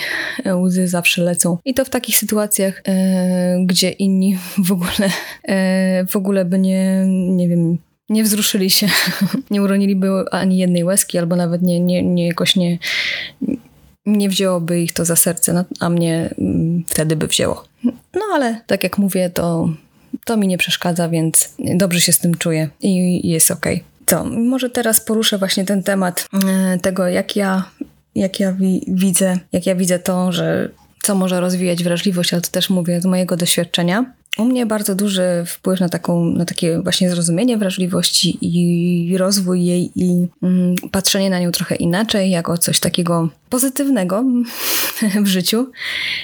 łzy 0.55 0.87
zawsze 0.87 1.21
lecą. 1.21 1.57
I 1.65 1.73
to 1.73 1.85
w 1.85 1.89
takich 1.89 2.17
sytuacjach, 2.17 2.81
e, 2.87 3.57
gdzie 3.65 3.89
inni 3.89 4.37
w 4.57 4.71
ogóle, 4.71 5.09
e, 5.43 6.05
w 6.05 6.15
ogóle 6.15 6.45
by 6.45 6.59
nie, 6.59 7.05
nie 7.07 7.49
wiem, 7.49 7.77
nie 8.09 8.23
wzruszyli 8.23 8.69
się, 8.69 8.87
nie 9.51 9.61
uroniliby 9.61 10.09
ani 10.31 10.57
jednej 10.57 10.83
łezki, 10.83 11.17
albo 11.17 11.35
nawet 11.35 11.61
nie, 11.61 11.79
nie, 11.79 12.03
nie 12.03 12.27
jakoś 12.27 12.55
nie, 12.55 12.77
nie 14.05 14.29
wzięłoby 14.29 14.81
ich 14.81 14.93
to 14.93 15.05
za 15.05 15.15
serce, 15.15 15.53
no, 15.53 15.65
a 15.79 15.89
mnie 15.89 16.29
mm, 16.39 16.83
wtedy 16.87 17.15
by 17.15 17.27
wzięło. 17.27 17.63
No 18.13 18.21
ale 18.33 18.61
tak 18.67 18.83
jak 18.83 18.97
mówię, 18.97 19.29
to, 19.29 19.69
to 20.25 20.37
mi 20.37 20.47
nie 20.47 20.57
przeszkadza, 20.57 21.09
więc 21.09 21.53
dobrze 21.59 22.01
się 22.01 22.11
z 22.11 22.19
tym 22.19 22.37
czuję 22.37 22.69
i 22.81 23.29
jest 23.29 23.51
okej. 23.51 23.83
To 24.05 24.23
może 24.23 24.69
teraz 24.69 25.01
poruszę 25.01 25.37
właśnie 25.37 25.65
ten 25.65 25.83
temat 25.83 26.27
e, 26.47 26.79
tego, 26.79 27.07
jak 27.07 27.35
ja, 27.35 27.69
jak 28.15 28.39
ja 28.39 28.53
wi 28.53 28.85
widzę, 28.87 29.39
jak 29.51 29.65
ja 29.65 29.75
widzę 29.75 29.99
to, 29.99 30.31
że 30.31 30.69
co 31.01 31.15
może 31.15 31.39
rozwijać 31.39 31.83
wrażliwość, 31.83 32.33
ale 32.33 32.41
to 32.41 32.51
też 32.51 32.69
mówię 32.69 33.01
z 33.01 33.05
mojego 33.05 33.37
doświadczenia 33.37 34.05
u 34.37 34.45
mnie 34.45 34.65
bardzo 34.65 34.95
duży 34.95 35.43
wpływ 35.47 35.79
na, 35.79 35.89
taką, 35.89 36.25
na 36.25 36.45
takie 36.45 36.81
właśnie 36.81 37.09
zrozumienie 37.09 37.57
wrażliwości 37.57 38.37
i 38.41 39.17
rozwój 39.17 39.65
jej 39.65 39.91
i 39.95 40.27
mm, 40.43 40.75
patrzenie 40.91 41.29
na 41.29 41.39
nią 41.39 41.51
trochę 41.51 41.75
inaczej, 41.75 42.29
jako 42.29 42.57
coś 42.57 42.79
takiego 42.79 43.29
pozytywnego 43.49 44.23
w 45.25 45.27
życiu. 45.27 45.71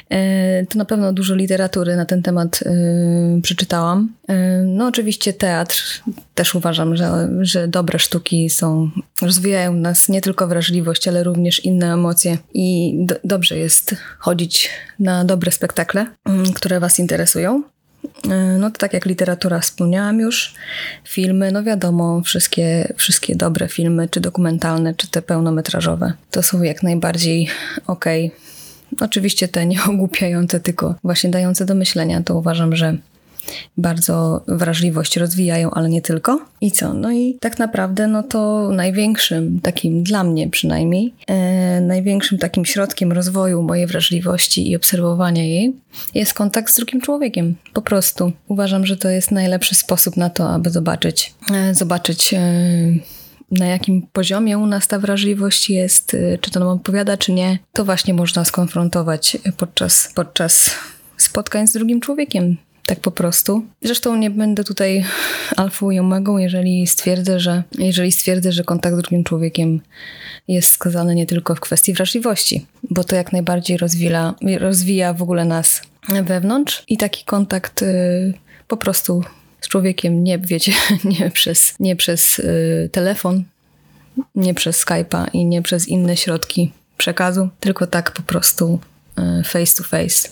E, 0.10 0.66
to 0.66 0.78
na 0.78 0.86
pewno 0.86 1.14
dużo 1.14 1.36
literatury 1.36 1.96
na 1.96 2.06
ten 2.06 2.22
temat 2.22 2.60
e, 2.66 3.42
przeczytałam. 3.42 4.14
E, 4.28 4.64
no 4.64 4.88
oczywiście 4.88 5.34
teatr 5.34 6.02
też 6.36 6.56
uważam, 6.56 6.96
że, 6.96 7.30
że 7.42 7.68
dobre 7.68 8.00
sztuki 8.00 8.50
są, 8.50 8.90
rozwijają 9.22 9.74
nas 9.74 10.10
nie 10.10 10.22
tylko 10.22 10.48
wrażliwość, 10.48 11.08
ale 11.08 11.24
również 11.24 11.66
inne 11.66 11.94
emocje 11.94 12.38
i 12.54 12.96
do, 13.06 13.16
dobrze 13.24 13.58
jest 13.58 13.96
chodzić 14.20 14.70
na 15.00 15.26
dobre 15.26 15.52
spektakle, 15.52 16.06
mm, 16.26 16.54
które 16.54 16.80
was 16.80 17.00
interesują. 17.00 17.64
E, 18.28 18.58
no 18.58 18.72
to 18.72 18.78
tak 18.78 18.94
jak 18.94 19.06
literatura 19.06 19.60
wspomniałam 19.60 20.20
już, 20.20 20.54
filmy, 21.08 21.52
no 21.52 21.64
wiadomo, 21.64 22.22
wszystkie, 22.22 22.94
wszystkie 22.98 23.36
dobre 23.36 23.68
filmy, 23.68 24.08
czy 24.08 24.22
dokumentalne, 24.22 24.94
czy 24.94 25.08
te 25.08 25.22
pełnometrażowe, 25.22 26.14
to 26.32 26.44
są 26.44 26.64
jak 26.64 26.84
najbardziej 26.84 27.48
okej. 27.88 28.26
Okay. 28.28 28.40
Oczywiście 29.06 29.48
te 29.48 29.66
nie 29.66 29.84
ogłupiające, 29.94 30.60
tylko 30.60 30.96
właśnie 31.04 31.30
dające 31.30 31.66
do 31.66 31.76
myślenia, 31.76 32.24
to 32.24 32.36
uważam, 32.36 32.76
że 32.76 32.98
bardzo 33.78 34.44
wrażliwość 34.48 35.18
rozwijają, 35.18 35.72
ale 35.72 35.90
nie 35.90 36.02
tylko. 36.02 36.40
I 36.62 36.72
co? 36.72 36.94
No 36.94 37.12
i 37.12 37.38
tak 37.40 37.60
naprawdę, 37.60 38.08
no 38.08 38.24
to 38.24 38.70
największym, 38.70 39.60
takim 39.62 40.04
dla 40.04 40.24
mnie 40.24 40.50
przynajmniej, 40.50 41.14
e, 41.28 41.82
największym 41.82 42.38
takim 42.38 42.66
środkiem 42.66 43.12
rozwoju 43.12 43.62
mojej 43.62 43.88
wrażliwości 43.88 44.72
i 44.72 44.76
obserwowania 44.76 45.44
jej 45.44 45.74
jest 46.16 46.34
kontakt 46.34 46.74
z 46.74 46.76
drugim 46.76 47.02
człowiekiem. 47.02 47.56
Po 47.74 47.82
prostu. 47.82 48.32
Uważam, 48.48 48.86
że 48.86 48.98
to 48.98 49.10
jest 49.10 49.32
najlepszy 49.32 49.76
sposób 49.76 50.18
na 50.18 50.30
to, 50.30 50.50
aby 50.50 50.70
zobaczyć, 50.70 51.34
e, 51.54 51.76
zobaczyć. 51.76 52.34
E, 52.34 52.40
na 53.52 53.66
jakim 53.66 54.08
poziomie 54.14 54.58
u 54.58 54.66
nas 54.66 54.88
ta 54.88 55.00
wrażliwość 55.00 55.70
jest, 55.70 56.14
e, 56.14 56.38
czy 56.38 56.52
to 56.52 56.60
nam 56.60 56.70
odpowiada, 56.70 57.18
czy 57.18 57.32
nie, 57.32 57.60
to 57.74 57.86
właśnie 57.86 58.14
można 58.14 58.46
skonfrontować 58.46 59.38
podczas, 59.58 60.12
podczas 60.16 60.72
spotkań 61.18 61.68
z 61.68 61.74
drugim 61.74 62.02
człowiekiem. 62.02 62.58
Tak 62.90 63.00
po 63.00 63.12
prostu. 63.12 63.66
Zresztą 63.82 64.16
nie 64.16 64.30
będę 64.30 64.64
tutaj 64.64 65.06
alfą 65.58 65.92
i 65.92 66.00
omegą, 66.00 66.38
jeżeli 66.38 66.88
stwierdzę, 66.88 67.40
że, 67.40 67.64
jeżeli 67.80 68.12
stwierdzę, 68.12 68.52
że 68.52 68.64
kontakt 68.64 68.96
z 68.96 69.00
drugim 69.00 69.24
człowiekiem 69.24 69.82
jest 70.48 70.72
skazany 70.72 71.16
nie 71.16 71.26
tylko 71.26 71.56
w 71.56 71.60
kwestii 71.60 71.94
wrażliwości, 71.94 72.66
bo 72.84 73.04
to 73.04 73.16
jak 73.16 73.34
najbardziej 73.34 73.78
rozwija, 73.78 74.34
rozwija 74.60 75.14
w 75.14 75.22
ogóle 75.22 75.46
nas 75.46 75.82
wewnątrz 76.24 76.84
i 76.88 76.98
taki 76.98 77.26
kontakt 77.26 77.82
y, 77.82 78.34
po 78.68 78.78
prostu 78.78 79.24
z 79.62 79.68
człowiekiem 79.68 80.24
nie, 80.24 80.40
wiecie, 80.40 80.72
nie 81.20 81.32
przez, 81.32 81.76
nie 81.80 81.96
przez 81.96 82.40
y, 82.40 82.90
telefon, 82.92 83.44
nie 84.36 84.54
przez 84.54 84.86
Skype'a 84.86 85.28
i 85.34 85.46
nie 85.46 85.62
przez 85.62 85.88
inne 85.88 86.18
środki 86.18 86.72
przekazu, 86.98 87.50
tylko 87.60 87.88
tak 87.88 88.12
po 88.12 88.22
prostu 88.22 88.80
face 89.46 89.76
to 89.78 89.84
face 89.84 90.30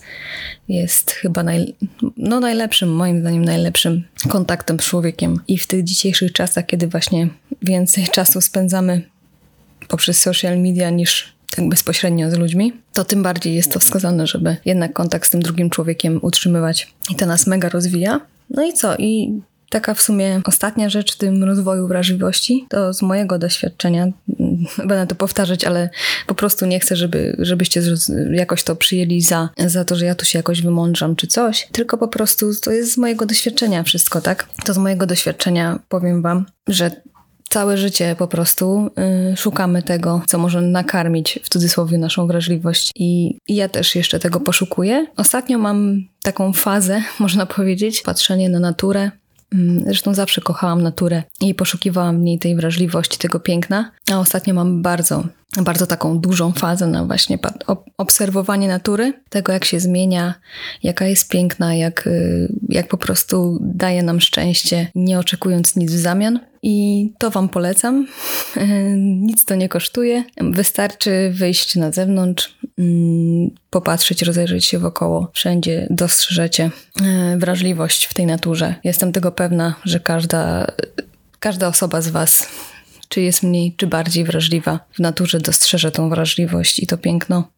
jest 0.67 1.11
chyba 1.11 1.43
naj, 1.43 1.75
no 2.17 2.39
najlepszym, 2.39 2.89
moim 2.89 3.19
zdaniem 3.21 3.45
najlepszym 3.45 4.03
kontaktem 4.29 4.79
z 4.79 4.83
człowiekiem. 4.83 5.39
I 5.47 5.57
w 5.57 5.67
tych 5.67 5.83
dzisiejszych 5.83 6.33
czasach, 6.33 6.65
kiedy 6.65 6.87
właśnie 6.87 7.27
więcej 7.61 8.07
czasu 8.15 8.41
spędzamy 8.41 9.01
poprzez 9.87 10.21
social 10.21 10.59
media 10.59 10.89
niż 10.89 11.37
tak 11.49 11.69
bezpośrednio 11.69 12.31
z 12.31 12.33
ludźmi, 12.33 12.73
to 12.93 13.05
tym 13.05 13.23
bardziej 13.23 13.55
jest 13.55 13.73
to 13.73 13.79
wskazane, 13.79 14.27
żeby 14.27 14.57
jednak 14.65 14.93
kontakt 14.93 15.27
z 15.27 15.29
tym 15.29 15.41
drugim 15.41 15.69
człowiekiem 15.69 16.19
utrzymywać. 16.21 16.93
I 17.09 17.15
to 17.15 17.25
nas 17.25 17.47
mega 17.47 17.69
rozwija. 17.69 18.21
No 18.49 18.63
i 18.63 18.73
co? 18.73 18.95
I 18.97 19.41
Taka 19.69 19.93
w 19.93 20.01
sumie 20.01 20.41
ostatnia 20.45 20.89
rzecz 20.89 21.15
w 21.15 21.17
tym 21.17 21.43
rozwoju 21.43 21.87
wrażliwości, 21.87 22.65
to 22.69 22.93
z 22.93 23.01
mojego 23.01 23.39
doświadczenia, 23.39 24.07
będę 24.77 25.07
to 25.07 25.15
powtarzać, 25.15 25.63
ale 25.63 25.89
po 26.27 26.35
prostu 26.35 26.65
nie 26.65 26.79
chcę, 26.79 26.95
żeby, 26.95 27.35
żebyście 27.39 27.81
jakoś 28.31 28.63
to 28.63 28.75
przyjęli 28.75 29.21
za, 29.21 29.49
za 29.57 29.85
to, 29.85 29.95
że 29.95 30.05
ja 30.05 30.15
tu 30.15 30.25
się 30.25 30.39
jakoś 30.39 30.61
wymądrzam 30.61 31.15
czy 31.15 31.27
coś, 31.27 31.67
tylko 31.71 31.97
po 31.97 32.07
prostu 32.07 32.55
to 32.61 32.71
jest 32.71 32.93
z 32.93 32.97
mojego 32.97 33.25
doświadczenia 33.25 33.83
wszystko, 33.83 34.21
tak? 34.21 34.49
To 34.65 34.73
z 34.73 34.77
mojego 34.77 35.05
doświadczenia 35.05 35.79
powiem 35.89 36.21
wam, 36.21 36.45
że 36.67 36.91
całe 37.49 37.77
życie 37.77 38.15
po 38.17 38.27
prostu 38.27 38.89
y, 39.33 39.37
szukamy 39.37 39.83
tego, 39.83 40.21
co 40.27 40.37
może 40.37 40.61
nakarmić 40.61 41.39
w 41.43 41.49
cudzysłowie 41.49 41.97
naszą 41.97 42.27
wrażliwość 42.27 42.91
i, 42.95 43.39
i 43.47 43.55
ja 43.55 43.69
też 43.69 43.95
jeszcze 43.95 44.19
tego 44.19 44.39
poszukuję. 44.39 45.07
Ostatnio 45.17 45.57
mam 45.57 46.01
taką 46.21 46.53
fazę, 46.53 47.01
można 47.19 47.45
powiedzieć, 47.45 48.01
patrzenie 48.01 48.49
na 48.49 48.59
naturę, 48.59 49.11
zresztą 49.85 50.13
zawsze 50.13 50.41
kochałam 50.41 50.81
naturę 50.81 51.23
i 51.41 51.55
poszukiwałam 51.55 52.19
w 52.19 52.21
niej 52.21 52.39
tej 52.39 52.55
wrażliwości, 52.55 53.17
tego 53.17 53.39
piękna. 53.39 53.91
A 54.11 54.19
ostatnio 54.19 54.53
mam 54.53 54.81
bardzo, 54.81 55.23
bardzo 55.55 55.87
taką 55.87 56.19
dużą 56.19 56.51
fazę 56.51 56.87
na 56.87 57.05
właśnie 57.05 57.39
obserwowanie 57.97 58.67
natury, 58.67 59.13
tego 59.29 59.53
jak 59.53 59.65
się 59.65 59.79
zmienia, 59.79 60.33
jaka 60.83 61.05
jest 61.05 61.29
piękna, 61.29 61.75
jak, 61.75 62.07
y, 62.07 62.53
jak 62.69 62.87
po 62.87 62.97
prostu 62.97 63.57
daje 63.61 64.03
nam 64.03 64.21
szczęście, 64.21 64.91
nie 64.95 65.19
oczekując 65.19 65.75
nic 65.75 65.91
w 65.91 65.97
zamian. 65.97 66.39
I 66.63 67.11
to 67.17 67.31
Wam 67.31 67.49
polecam. 67.49 68.07
Nic 69.27 69.45
to 69.45 69.55
nie 69.55 69.69
kosztuje. 69.69 70.23
Wystarczy 70.41 71.31
wyjść 71.33 71.75
na 71.75 71.91
zewnątrz, 71.91 72.57
mm, 72.77 73.49
popatrzeć, 73.69 74.21
rozejrzeć 74.21 74.65
się 74.65 74.79
wokoło. 74.79 75.31
Wszędzie 75.33 75.87
dostrzeżecie 75.89 76.71
e, 77.01 77.37
wrażliwość 77.37 78.05
w 78.05 78.13
tej 78.13 78.25
naturze. 78.25 78.75
Jestem 78.83 79.11
tego 79.11 79.31
pewna, 79.31 79.75
że 79.85 79.99
każda, 79.99 80.67
każda 81.39 81.67
osoba 81.67 82.01
z 82.01 82.09
Was 82.09 82.47
czy 83.09 83.21
jest 83.21 83.43
mniej, 83.43 83.73
czy 83.77 83.87
bardziej 83.87 84.23
wrażliwa 84.23 84.79
w 84.93 84.99
naturze, 84.99 85.39
dostrzeże 85.39 85.91
tą 85.91 86.09
wrażliwość 86.09 86.79
i 86.79 86.87
to 86.87 86.97
piękno. 86.97 87.49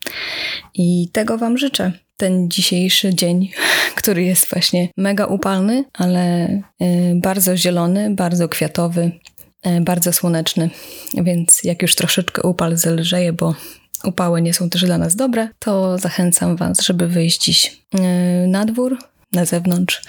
I 0.73 1.09
tego 1.11 1.37
Wam 1.37 1.57
życzę. 1.57 1.91
Ten 2.17 2.49
dzisiejszy 2.49 3.15
dzień, 3.15 3.49
który 3.95 4.23
jest 4.23 4.49
właśnie 4.49 4.89
mega 4.97 5.25
upalny, 5.25 5.83
ale 5.93 6.47
y, 6.47 6.61
bardzo 7.15 7.57
zielony, 7.57 8.15
bardzo 8.15 8.49
kwiatowy, 8.49 9.11
y, 9.67 9.81
bardzo 9.81 10.13
słoneczny. 10.13 10.69
Więc 11.13 11.63
jak 11.63 11.81
już 11.81 11.95
troszeczkę 11.95 12.41
upal 12.41 12.77
zelżeje, 12.77 13.33
bo 13.33 13.55
upały 14.03 14.41
nie 14.41 14.53
są 14.53 14.69
też 14.69 14.85
dla 14.85 14.97
nas 14.97 15.15
dobre, 15.15 15.47
to 15.59 15.97
zachęcam 15.97 16.55
Was, 16.55 16.81
żeby 16.81 17.07
wyjść 17.07 17.43
dziś 17.43 17.81
y, 17.95 18.47
na 18.47 18.65
dwór, 18.65 18.97
na 19.31 19.45
zewnątrz, 19.45 20.01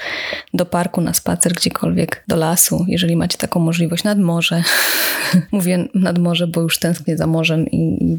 do 0.54 0.66
parku, 0.66 1.00
na 1.00 1.14
spacer, 1.14 1.52
gdziekolwiek, 1.52 2.24
do 2.28 2.36
lasu, 2.36 2.84
jeżeli 2.88 3.16
macie 3.16 3.38
taką 3.38 3.60
możliwość, 3.60 4.04
nad 4.04 4.18
morze. 4.18 4.62
Mówię 5.52 5.88
nad 5.94 6.18
morze, 6.18 6.46
bo 6.46 6.60
już 6.60 6.78
tęsknię 6.78 7.16
za 7.16 7.26
morzem 7.26 7.66
i, 7.66 8.18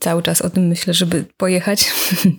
cały 0.00 0.22
czas 0.22 0.42
o 0.42 0.50
tym 0.50 0.66
myślę, 0.66 0.94
żeby 0.94 1.24
pojechać. 1.36 1.84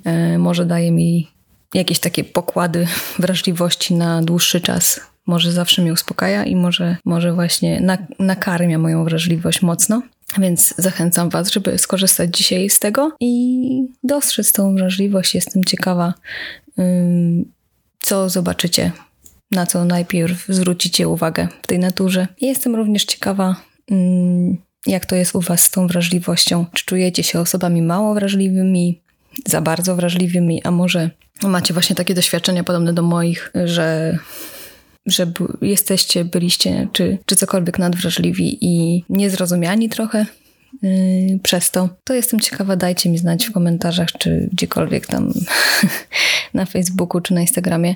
E, 0.05 0.37
może 0.37 0.65
daje 0.65 0.91
mi 0.91 1.27
jakieś 1.73 1.99
takie 1.99 2.23
pokłady 2.23 2.87
wrażliwości 3.19 3.93
na 3.93 4.21
dłuższy 4.21 4.61
czas. 4.61 4.99
Może 5.25 5.51
zawsze 5.51 5.81
mnie 5.81 5.93
uspokaja 5.93 6.45
i 6.45 6.55
może, 6.55 6.97
może 7.05 7.33
właśnie 7.33 7.97
nakarmia 8.19 8.77
moją 8.77 9.03
wrażliwość 9.03 9.61
mocno. 9.61 10.01
Więc 10.37 10.73
zachęcam 10.77 11.29
Was, 11.29 11.51
żeby 11.51 11.77
skorzystać 11.77 12.37
dzisiaj 12.37 12.69
z 12.69 12.79
tego 12.79 13.11
i 13.19 13.87
dostrzec 14.03 14.51
tą 14.51 14.75
wrażliwość. 14.75 15.35
Jestem 15.35 15.63
ciekawa, 15.63 16.13
co 18.07 18.29
zobaczycie, 18.29 18.91
na 19.51 19.65
co 19.65 19.85
najpierw 19.85 20.45
zwrócicie 20.49 21.07
uwagę 21.07 21.47
w 21.61 21.67
tej 21.67 21.79
naturze. 21.79 22.27
jestem 22.41 22.75
również 22.75 23.05
ciekawa, 23.05 23.55
mm, 23.91 24.57
jak 24.85 25.05
to 25.05 25.15
jest 25.15 25.35
u 25.35 25.41
Was 25.41 25.63
z 25.63 25.71
tą 25.71 25.87
wrażliwością. 25.87 26.65
Czy 26.73 26.85
czujecie 26.85 27.23
się 27.23 27.39
osobami 27.39 27.81
mało 27.81 28.13
wrażliwymi, 28.13 29.01
za 29.45 29.61
bardzo 29.61 29.95
wrażliwymi, 29.95 30.63
a 30.63 30.71
może 30.71 31.09
macie 31.43 31.73
właśnie 31.73 31.95
takie 31.95 32.13
doświadczenia 32.13 32.63
podobne 32.63 32.93
do 32.93 33.03
moich, 33.03 33.51
że 33.65 34.17
że 35.05 35.31
jesteście, 35.61 36.25
byliście, 36.25 36.87
czy, 36.91 37.17
czy 37.25 37.35
cokolwiek 37.35 37.79
nadwrażliwi 37.79 38.57
i 38.61 39.03
niezrozumiani 39.09 39.89
trochę 39.89 40.25
yy, 40.83 41.39
przez 41.43 41.71
to. 41.71 41.89
To 42.03 42.13
jestem 42.13 42.39
ciekawa, 42.39 42.75
dajcie 42.75 43.09
mi 43.09 43.17
znać 43.17 43.45
w 43.45 43.51
komentarzach, 43.51 44.11
czy 44.11 44.49
gdziekolwiek 44.53 45.07
tam 45.07 45.33
na 46.53 46.65
Facebooku 46.65 47.21
czy 47.21 47.33
na 47.33 47.41
Instagramie, 47.41 47.95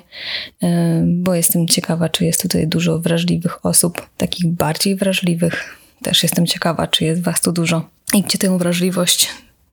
yy, 0.62 0.68
bo 1.06 1.34
jestem 1.34 1.68
ciekawa, 1.68 2.08
czy 2.08 2.24
jest 2.24 2.42
tutaj 2.42 2.68
dużo 2.68 2.98
wrażliwych 2.98 3.66
osób, 3.66 4.08
takich 4.16 4.46
bardziej 4.46 4.96
wrażliwych. 4.96 5.78
Też 6.02 6.22
jestem 6.22 6.46
ciekawa, 6.46 6.86
czy 6.86 7.04
jest 7.04 7.22
was 7.22 7.40
tu 7.40 7.52
dużo 7.52 7.88
i 8.14 8.22
gdzie 8.22 8.38
tę 8.38 8.58
wrażliwość 8.58 9.28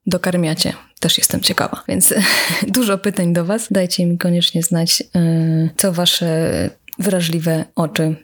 dokarmiacie. 0.08 0.74
Też 1.00 1.18
jestem 1.18 1.42
ciekawa, 1.42 1.84
więc 1.88 2.14
dużo 2.68 2.98
pytań 2.98 3.34
do 3.34 3.46
Was. 3.46 3.68
Dajcie 3.72 4.06
mi 4.06 4.18
koniecznie 4.18 4.64
znać, 4.64 5.00
yy, 5.00 5.70
co 5.78 5.94
Wasze 5.94 6.70
wrażliwe 7.00 7.66
oczy 7.76 8.16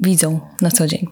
widzą 0.00 0.40
na 0.60 0.70
co 0.70 0.86
dzień. 0.86 1.06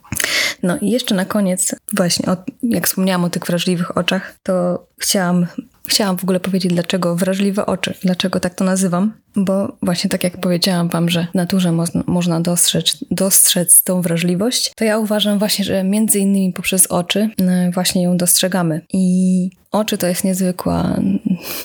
No 0.62 0.79
i 0.79 0.90
jeszcze 0.90 1.14
na 1.14 1.25
koniec, 1.25 1.75
właśnie 1.93 2.33
o, 2.33 2.37
jak 2.62 2.87
wspomniałam 2.87 3.25
o 3.25 3.31
tych 3.31 3.47
wrażliwych 3.47 3.97
oczach, 3.99 4.35
to 4.43 4.87
chciałam, 4.99 5.47
chciałam 5.88 6.17
w 6.17 6.23
ogóle 6.25 6.40
powiedzieć, 6.40 6.73
dlaczego 6.73 7.17
wrażliwe 7.17 7.67
oczy, 7.67 7.95
dlaczego 8.02 8.40
tak 8.40 8.55
to 8.55 8.64
nazywam, 8.64 9.12
bo 9.37 9.76
właśnie 9.83 10.11
tak 10.11 10.25
jak 10.25 10.40
powiedziałam 10.40 10.88
Wam, 10.88 11.09
że 11.09 11.26
w 11.33 11.35
naturze 11.35 11.73
mo 11.73 11.85
można 12.07 12.40
dostrzec, 12.40 12.97
dostrzec 13.11 13.83
tą 13.83 14.02
wrażliwość, 14.02 14.73
to 14.76 14.85
ja 14.85 14.99
uważam 14.99 15.38
właśnie, 15.38 15.64
że 15.64 15.85
między 15.85 16.19
innymi 16.19 16.52
poprzez 16.52 16.87
oczy 16.87 17.31
y, 17.69 17.71
właśnie 17.71 18.02
ją 18.02 18.17
dostrzegamy. 18.17 18.81
I 18.93 19.50
oczy 19.71 19.99
to 19.99 20.07
jest 20.07 20.25
niezwykła 20.25 21.00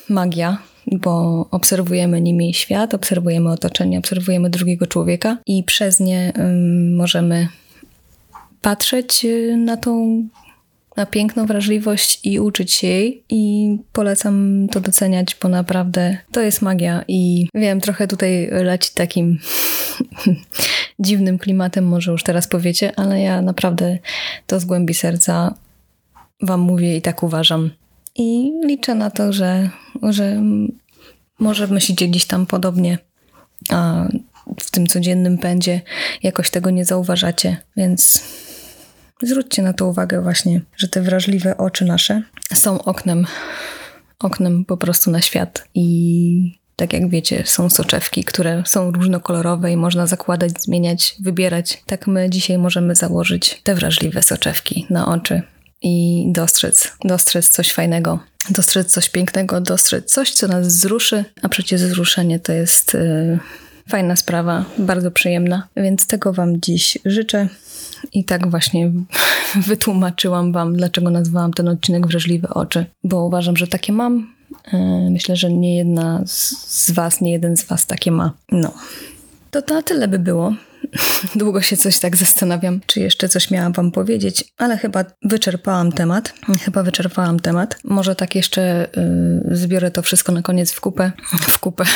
magia, 0.09 0.57
bo 0.91 1.45
obserwujemy 1.51 2.21
nimi 2.21 2.53
świat, 2.53 2.93
obserwujemy 2.93 3.51
otoczenie, 3.51 3.99
obserwujemy 3.99 4.49
drugiego 4.49 4.87
człowieka 4.87 5.37
i 5.45 5.63
przez 5.63 5.99
nie 5.99 6.33
możemy 6.95 7.47
patrzeć 8.65 9.25
y, 9.25 9.57
na 9.57 9.77
tą 9.77 10.23
na 10.97 11.05
piękną 11.05 11.45
wrażliwość 11.45 12.19
i 12.23 12.39
uczyć 12.39 12.73
się 12.73 12.87
jej. 12.87 13.23
I 13.29 13.69
polecam 13.93 14.67
to 14.71 14.81
doceniać, 14.81 15.37
bo 15.41 15.49
naprawdę 15.49 16.17
to 16.31 16.41
jest 16.41 16.61
magia. 16.61 17.03
I 17.07 17.47
wiem, 17.53 17.81
trochę 17.81 18.07
tutaj 18.07 18.49
leci 18.51 18.91
takim 18.93 19.39
dziwnym 20.99 21.37
klimatem, 21.37 21.87
może 21.87 22.11
już 22.11 22.23
teraz 22.23 22.47
powiecie, 22.47 22.99
ale 22.99 23.21
ja 23.21 23.41
naprawdę 23.41 23.97
to 24.47 24.59
z 24.59 24.65
głębi 24.65 24.93
serca 24.93 25.53
Wam 26.41 26.59
mówię 26.59 26.97
i 26.97 27.01
tak 27.01 27.23
uważam. 27.23 27.71
I 28.15 28.53
liczę 28.65 28.95
na 28.95 29.09
to, 29.09 29.33
że, 29.33 29.69
że 30.03 30.43
może 31.39 31.67
myślicie 31.67 32.07
gdzieś 32.07 32.25
tam 32.25 32.45
podobnie, 32.45 32.97
a 33.69 34.07
w 34.59 34.71
tym 34.71 34.87
codziennym 34.87 35.37
pędzie 35.37 35.81
jakoś 36.23 36.49
tego 36.49 36.69
nie 36.69 36.85
zauważacie, 36.85 37.57
więc 37.77 38.23
zwróćcie 39.21 39.61
na 39.61 39.73
to 39.73 39.87
uwagę 39.87 40.21
właśnie, 40.21 40.61
że 40.77 40.87
te 40.87 41.01
wrażliwe 41.01 41.57
oczy 41.57 41.85
nasze 41.85 42.21
są 42.53 42.83
oknem, 42.83 43.25
oknem 44.19 44.65
po 44.65 44.77
prostu 44.77 45.11
na 45.11 45.21
świat 45.21 45.67
i 45.73 46.65
tak 46.75 46.93
jak 46.93 47.09
wiecie, 47.09 47.43
są 47.45 47.69
soczewki, 47.69 48.23
które 48.23 48.63
są 48.65 48.91
różnokolorowe 48.91 49.71
i 49.71 49.77
można 49.77 50.07
zakładać, 50.07 50.61
zmieniać, 50.61 51.15
wybierać. 51.19 51.83
Tak 51.85 52.07
my 52.07 52.29
dzisiaj 52.29 52.57
możemy 52.57 52.95
założyć 52.95 53.61
te 53.63 53.75
wrażliwe 53.75 54.23
soczewki 54.23 54.87
na 54.89 55.07
oczy 55.07 55.41
i 55.81 56.25
dostrzec, 56.31 56.91
dostrzec 57.03 57.49
coś 57.49 57.73
fajnego, 57.73 58.19
dostrzec 58.49 58.91
coś 58.91 59.09
pięknego, 59.09 59.61
dostrzec 59.61 60.13
coś, 60.13 60.31
co 60.33 60.47
nas 60.47 60.67
wzruszy, 60.67 61.25
a 61.41 61.49
przecież 61.49 61.83
wzruszenie 61.83 62.39
to 62.39 62.53
jest 62.53 62.93
yy, 62.93 63.39
fajna 63.89 64.15
sprawa, 64.15 64.65
bardzo 64.77 65.11
przyjemna, 65.11 65.67
więc 65.77 66.07
tego 66.07 66.33
Wam 66.33 66.61
dziś 66.61 66.97
życzę. 67.05 67.47
I 68.13 68.25
tak 68.25 68.51
właśnie 68.51 68.91
wytłumaczyłam 69.67 70.51
Wam, 70.51 70.75
dlaczego 70.75 71.09
nazwałam 71.09 71.53
ten 71.53 71.67
odcinek 71.67 72.07
Wrażliwe 72.07 72.49
Oczy, 72.49 72.85
bo 73.03 73.25
uważam, 73.25 73.57
że 73.57 73.67
takie 73.67 73.93
mam. 73.93 74.35
Yy, 74.73 75.11
myślę, 75.11 75.35
że 75.35 75.51
nie 75.51 75.77
jedna 75.77 76.23
z 76.25 76.91
Was, 76.91 77.21
nie 77.21 77.31
jeden 77.31 77.57
z 77.57 77.63
Was 77.63 77.85
takie 77.85 78.11
ma. 78.11 78.31
No. 78.51 78.73
To 79.51 79.61
na 79.75 79.81
tyle 79.81 80.07
by 80.07 80.19
było. 80.19 80.53
Długo 81.35 81.61
się 81.61 81.77
coś 81.77 81.99
tak 81.99 82.15
zastanawiam, 82.15 82.81
czy 82.85 82.99
jeszcze 82.99 83.29
coś 83.29 83.51
miałam 83.51 83.73
Wam 83.73 83.91
powiedzieć, 83.91 84.43
ale 84.57 84.77
chyba 84.77 85.05
wyczerpałam 85.23 85.91
temat. 85.91 86.33
Chyba 86.61 86.83
wyczerpałam 86.83 87.39
temat. 87.39 87.77
Może 87.83 88.15
tak 88.15 88.35
jeszcze 88.35 88.87
y, 89.51 89.57
zbiorę 89.57 89.91
to 89.91 90.01
wszystko 90.01 90.31
na 90.31 90.41
koniec 90.41 90.71
w 90.71 90.81
kupę. 90.81 91.11
W 91.41 91.59
kupę. 91.59 91.85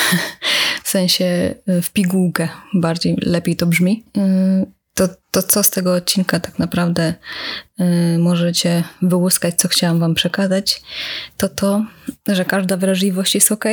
W 0.83 0.89
sensie 0.89 1.55
y, 1.69 1.81
w 1.81 1.91
pigułkę. 1.91 2.49
Bardziej 2.73 3.17
lepiej 3.21 3.55
to 3.55 3.65
brzmi. 3.65 4.03
Y, 4.17 4.65
to, 4.93 5.07
to 5.31 5.43
co 5.43 5.63
z 5.63 5.69
tego 5.69 5.93
odcinka 5.93 6.39
tak 6.39 6.59
naprawdę 6.59 7.13
możecie 8.17 8.83
wyłuskać, 9.01 9.55
co 9.55 9.67
chciałam 9.67 9.99
Wam 9.99 10.15
przekazać, 10.15 10.81
to 11.37 11.49
to, 11.49 11.85
że 12.27 12.45
każda 12.45 12.77
wrażliwość 12.77 13.35
jest 13.35 13.51
ok. 13.51 13.65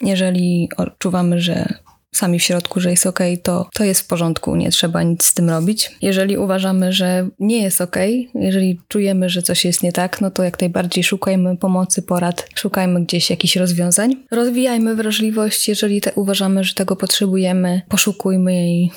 Jeżeli 0.00 0.68
odczuwamy, 0.76 1.40
że 1.40 1.74
sami 2.14 2.38
w 2.38 2.42
środku, 2.42 2.80
że 2.80 2.90
jest 2.90 3.06
ok, 3.06 3.18
to, 3.42 3.68
to 3.74 3.84
jest 3.84 4.00
w 4.00 4.06
porządku, 4.06 4.56
nie 4.56 4.70
trzeba 4.70 5.02
nic 5.02 5.24
z 5.24 5.34
tym 5.34 5.50
robić. 5.50 5.90
Jeżeli 6.02 6.36
uważamy, 6.36 6.92
że 6.92 7.28
nie 7.38 7.62
jest 7.62 7.80
ok, 7.80 7.96
jeżeli 8.34 8.80
czujemy, 8.88 9.28
że 9.28 9.42
coś 9.42 9.64
jest 9.64 9.82
nie 9.82 9.92
tak, 9.92 10.20
no 10.20 10.30
to 10.30 10.42
jak 10.42 10.60
najbardziej 10.60 11.04
szukajmy 11.04 11.56
pomocy, 11.56 12.02
porad, 12.02 12.48
szukajmy 12.54 13.04
gdzieś 13.04 13.30
jakichś 13.30 13.56
rozwiązań. 13.56 14.16
Rozwijajmy 14.30 14.96
wrażliwość, 14.96 15.68
jeżeli 15.68 16.00
te, 16.00 16.12
uważamy, 16.14 16.64
że 16.64 16.74
tego 16.74 16.96
potrzebujemy, 16.96 17.82
poszukujmy 17.88 18.54
jej 18.54 18.90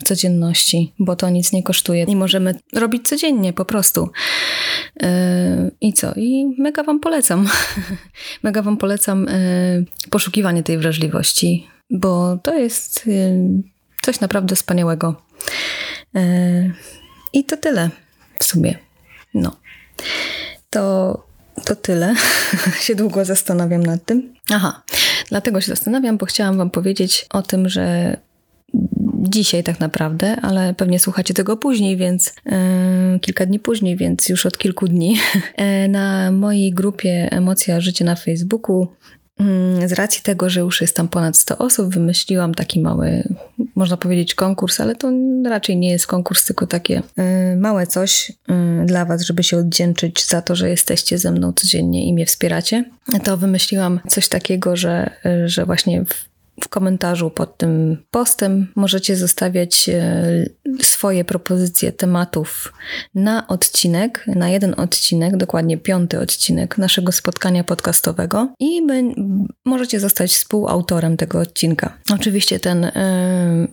w 0.00 0.04
codzienności, 0.04 0.92
bo 0.98 1.16
to 1.16 1.30
nic 1.30 1.52
nie 1.52 1.62
kosztuje 1.62 2.04
i 2.04 2.16
możemy 2.16 2.54
robić 2.72 3.08
codziennie 3.08 3.52
po 3.52 3.64
prostu. 3.64 4.10
Yy, 5.00 5.08
I 5.80 5.92
co? 5.92 6.12
I 6.16 6.54
mega 6.58 6.82
Wam 6.82 7.00
polecam. 7.00 7.48
mega 8.42 8.62
Wam 8.62 8.76
polecam 8.76 9.26
yy, 9.26 10.10
poszukiwanie 10.10 10.62
tej 10.62 10.78
wrażliwości 10.78 11.66
bo 11.90 12.38
to 12.42 12.54
jest 12.54 13.06
y, 13.06 13.38
coś 14.02 14.20
naprawdę 14.20 14.56
wspaniałego. 14.56 15.22
Y, 16.16 16.72
I 17.32 17.44
to 17.44 17.56
tyle 17.56 17.90
w 18.38 18.44
sumie. 18.44 18.78
No. 19.34 19.56
To, 20.70 21.26
to 21.64 21.76
tyle. 21.76 22.14
się 22.84 22.94
długo 22.94 23.24
zastanawiam 23.24 23.82
nad 23.82 24.04
tym. 24.04 24.34
Aha, 24.50 24.82
dlatego 25.28 25.60
się 25.60 25.66
zastanawiam, 25.66 26.18
bo 26.18 26.26
chciałam 26.26 26.56
Wam 26.58 26.70
powiedzieć 26.70 27.26
o 27.30 27.42
tym, 27.42 27.68
że 27.68 28.16
dzisiaj 29.22 29.64
tak 29.64 29.80
naprawdę, 29.80 30.36
ale 30.42 30.74
pewnie 30.74 30.98
słuchacie 30.98 31.34
tego 31.34 31.56
później, 31.56 31.96
więc 31.96 32.34
yy, 32.46 33.20
kilka 33.20 33.46
dni 33.46 33.58
później, 33.58 33.96
więc 33.96 34.28
już 34.28 34.46
od 34.46 34.58
kilku 34.58 34.88
dni 34.88 35.18
na 35.88 36.30
mojej 36.30 36.72
grupie 36.72 37.28
Emocja 37.30 37.80
Życie 37.80 38.04
na 38.04 38.16
Facebooku 38.16 38.88
z 39.86 39.92
racji 39.92 40.22
tego, 40.22 40.50
że 40.50 40.60
już 40.60 40.80
jest 40.80 40.96
tam 40.96 41.08
ponad 41.08 41.36
100 41.36 41.58
osób, 41.58 41.94
wymyśliłam 41.94 42.54
taki 42.54 42.80
mały, 42.80 43.28
można 43.74 43.96
powiedzieć, 43.96 44.34
konkurs, 44.34 44.80
ale 44.80 44.96
to 44.96 45.12
raczej 45.44 45.76
nie 45.76 45.90
jest 45.90 46.06
konkurs, 46.06 46.44
tylko 46.44 46.66
takie 46.66 46.98
y, 47.52 47.56
małe 47.56 47.86
coś 47.86 48.30
y, 48.30 48.34
dla 48.86 49.04
Was, 49.04 49.22
żeby 49.22 49.42
się 49.42 49.56
oddzięczyć 49.56 50.26
za 50.26 50.42
to, 50.42 50.56
że 50.56 50.70
jesteście 50.70 51.18
ze 51.18 51.30
mną 51.30 51.52
codziennie 51.52 52.06
i 52.06 52.12
mnie 52.12 52.26
wspieracie. 52.26 52.84
To 53.24 53.36
wymyśliłam 53.36 54.00
coś 54.08 54.28
takiego, 54.28 54.76
że, 54.76 55.10
y, 55.26 55.48
że 55.48 55.66
właśnie 55.66 56.04
w 56.04 56.31
w 56.62 56.68
komentarzu 56.68 57.30
pod 57.30 57.58
tym 57.58 57.96
postem 58.10 58.66
możecie 58.76 59.16
zostawiać 59.16 59.88
e, 59.88 60.46
swoje 60.82 61.24
propozycje 61.24 61.92
tematów 61.92 62.72
na 63.14 63.46
odcinek, 63.46 64.24
na 64.26 64.48
jeden 64.48 64.74
odcinek, 64.76 65.36
dokładnie 65.36 65.78
piąty 65.78 66.20
odcinek 66.20 66.78
naszego 66.78 67.12
spotkania 67.12 67.64
podcastowego 67.64 68.54
i 68.60 68.82
możecie 69.64 70.00
zostać 70.00 70.30
współautorem 70.32 71.16
tego 71.16 71.40
odcinka. 71.40 71.98
Oczywiście 72.14 72.60
ten, 72.60 72.84
y, 72.84 72.92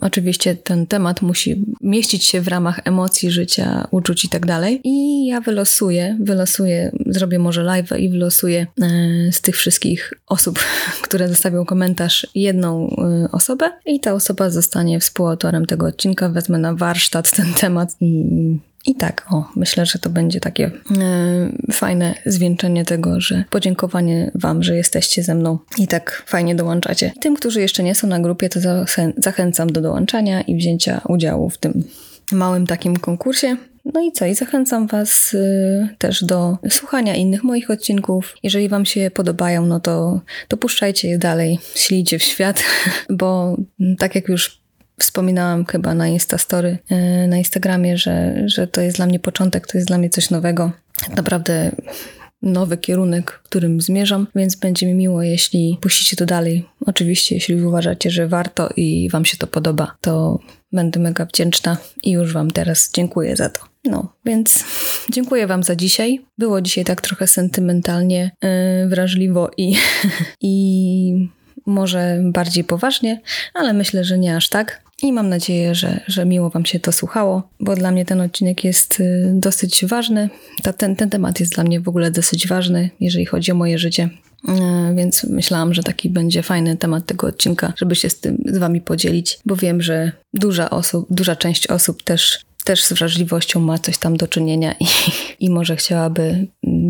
oczywiście 0.01 0.55
ten 0.55 0.87
temat 0.87 1.21
musi 1.21 1.65
mieścić 1.81 2.25
się 2.25 2.41
w 2.41 2.47
ramach 2.47 2.79
emocji, 2.85 3.31
życia, 3.31 3.87
uczuć 3.91 4.25
i 4.25 4.29
tak 4.29 4.45
dalej. 4.45 4.81
I 4.83 5.25
ja 5.27 5.41
wylosuję, 5.41 6.17
wylosuję, 6.19 6.91
zrobię 7.05 7.39
może 7.39 7.63
live 7.63 7.91
i 7.99 8.09
wylosuję 8.09 8.67
y, 8.83 9.29
z 9.31 9.41
tych 9.41 9.55
wszystkich 9.55 10.13
osób, 10.27 10.59
które 11.05 11.27
zostawią 11.27 11.65
komentarz 11.65 12.27
jedną 12.35 12.78
Y, 13.25 13.31
osobę 13.31 13.71
i 13.85 13.99
ta 13.99 14.13
osoba 14.13 14.49
zostanie 14.49 14.99
współautorem 14.99 15.65
tego 15.65 15.85
odcinka. 15.85 16.29
Wezmę 16.29 16.57
na 16.57 16.73
warsztat 16.73 17.31
ten 17.31 17.53
temat 17.53 17.95
i, 18.01 18.25
i 18.85 18.95
tak, 18.95 19.25
o, 19.31 19.51
myślę, 19.55 19.85
że 19.85 19.99
to 19.99 20.09
będzie 20.09 20.39
takie 20.39 20.67
y, 20.67 20.71
fajne 21.71 22.13
zwieńczenie 22.25 22.85
tego, 22.85 23.21
że 23.21 23.43
podziękowanie 23.49 24.31
Wam, 24.35 24.63
że 24.63 24.75
jesteście 24.75 25.23
ze 25.23 25.35
mną 25.35 25.57
i 25.77 25.87
tak 25.87 26.23
fajnie 26.25 26.55
dołączacie. 26.55 27.11
Tym, 27.19 27.35
którzy 27.35 27.61
jeszcze 27.61 27.83
nie 27.83 27.95
są 27.95 28.07
na 28.07 28.19
grupie, 28.19 28.49
to 28.49 28.59
zachęcam 29.17 29.69
do 29.69 29.81
dołączania 29.81 30.41
i 30.41 30.55
wzięcia 30.55 31.01
udziału 31.07 31.49
w 31.49 31.57
tym 31.57 31.83
małym 32.31 32.67
takim 32.67 32.97
konkursie. 32.97 33.57
No 33.93 34.01
i 34.01 34.11
co? 34.11 34.25
I 34.25 34.35
zachęcam 34.35 34.87
Was 34.87 35.33
y, 35.33 35.89
też 35.97 36.23
do 36.23 36.57
słuchania 36.69 37.15
innych 37.15 37.43
moich 37.43 37.69
odcinków. 37.69 38.35
Jeżeli 38.43 38.69
Wam 38.69 38.85
się 38.85 39.11
podobają, 39.13 39.65
no 39.65 39.79
to, 39.79 40.21
to 40.47 40.57
puszczajcie 40.57 41.07
je 41.07 41.17
dalej, 41.17 41.59
ślijcie 41.75 42.19
w 42.19 42.23
świat, 42.23 42.63
bo 43.09 43.57
tak 43.97 44.15
jak 44.15 44.27
już 44.27 44.59
wspominałam 44.99 45.65
chyba 45.65 45.93
na 45.93 46.07
Instastory, 46.07 46.77
y, 46.91 47.27
na 47.27 47.37
Instagramie, 47.37 47.97
że, 47.97 48.43
że 48.45 48.67
to 48.67 48.81
jest 48.81 48.97
dla 48.97 49.05
mnie 49.05 49.19
początek, 49.19 49.67
to 49.67 49.77
jest 49.77 49.87
dla 49.87 49.97
mnie 49.97 50.09
coś 50.09 50.29
nowego. 50.29 50.71
Naprawdę 51.15 51.71
nowy 52.41 52.77
kierunek, 52.77 53.31
którym 53.31 53.81
zmierzam, 53.81 54.27
więc 54.35 54.55
będzie 54.55 54.87
mi 54.87 54.93
miło, 54.93 55.23
jeśli 55.23 55.77
puścicie 55.81 56.17
to 56.17 56.25
dalej. 56.25 56.65
Oczywiście, 56.85 57.35
jeśli 57.35 57.63
uważacie, 57.65 58.11
że 58.11 58.27
warto 58.27 58.69
i 58.75 59.09
Wam 59.09 59.25
się 59.25 59.37
to 59.37 59.47
podoba, 59.47 59.95
to 60.01 60.39
będę 60.71 60.99
mega 60.99 61.25
wdzięczna 61.25 61.77
i 62.03 62.11
już 62.11 62.33
Wam 62.33 62.51
teraz 62.51 62.91
dziękuję 62.93 63.35
za 63.35 63.49
to. 63.49 63.68
No, 63.85 64.13
więc 64.25 64.65
dziękuję 65.13 65.47
Wam 65.47 65.63
za 65.63 65.75
dzisiaj. 65.75 66.25
Było 66.37 66.61
dzisiaj 66.61 66.85
tak 66.85 67.01
trochę 67.01 67.27
sentymentalnie, 67.27 68.31
yy, 68.43 68.89
wrażliwo 68.89 69.51
i, 69.57 69.75
i 70.41 71.29
może 71.65 72.21
bardziej 72.23 72.63
poważnie, 72.63 73.21
ale 73.53 73.73
myślę, 73.73 74.03
że 74.03 74.17
nie 74.17 74.35
aż 74.35 74.49
tak. 74.49 74.89
I 75.01 75.13
mam 75.13 75.29
nadzieję, 75.29 75.75
że, 75.75 75.99
że 76.07 76.25
miło 76.25 76.49
Wam 76.49 76.65
się 76.65 76.79
to 76.79 76.91
słuchało, 76.91 77.49
bo 77.59 77.75
dla 77.75 77.91
mnie 77.91 78.05
ten 78.05 78.21
odcinek 78.21 78.63
jest 78.63 78.99
y, 78.99 79.31
dosyć 79.33 79.85
ważny. 79.85 80.29
Ta, 80.63 80.73
ten, 80.73 80.95
ten 80.95 81.09
temat 81.09 81.39
jest 81.39 81.53
dla 81.53 81.63
mnie 81.63 81.81
w 81.81 81.87
ogóle 81.87 82.11
dosyć 82.11 82.47
ważny, 82.47 82.89
jeżeli 82.99 83.25
chodzi 83.25 83.51
o 83.51 83.55
moje 83.55 83.77
życie. 83.77 84.09
Y, 84.49 84.95
więc 84.95 85.23
myślałam, 85.23 85.73
że 85.73 85.83
taki 85.83 86.09
będzie 86.09 86.43
fajny 86.43 86.77
temat 86.77 87.05
tego 87.05 87.27
odcinka, 87.27 87.73
żeby 87.77 87.95
się 87.95 88.09
z 88.09 88.19
tym 88.19 88.43
z 88.45 88.57
Wami 88.57 88.81
podzielić, 88.81 89.39
bo 89.45 89.55
wiem, 89.55 89.81
że 89.81 90.11
duża, 90.33 90.69
osób, 90.69 91.07
duża 91.09 91.35
część 91.35 91.67
osób 91.67 92.03
też 92.03 92.48
też 92.63 92.83
z 92.83 92.93
wrażliwością 92.93 93.59
ma 93.59 93.77
coś 93.77 93.97
tam 93.97 94.17
do 94.17 94.27
czynienia 94.27 94.75
i, 94.79 94.85
i 95.45 95.49
może 95.49 95.75
chciałaby 95.75 96.47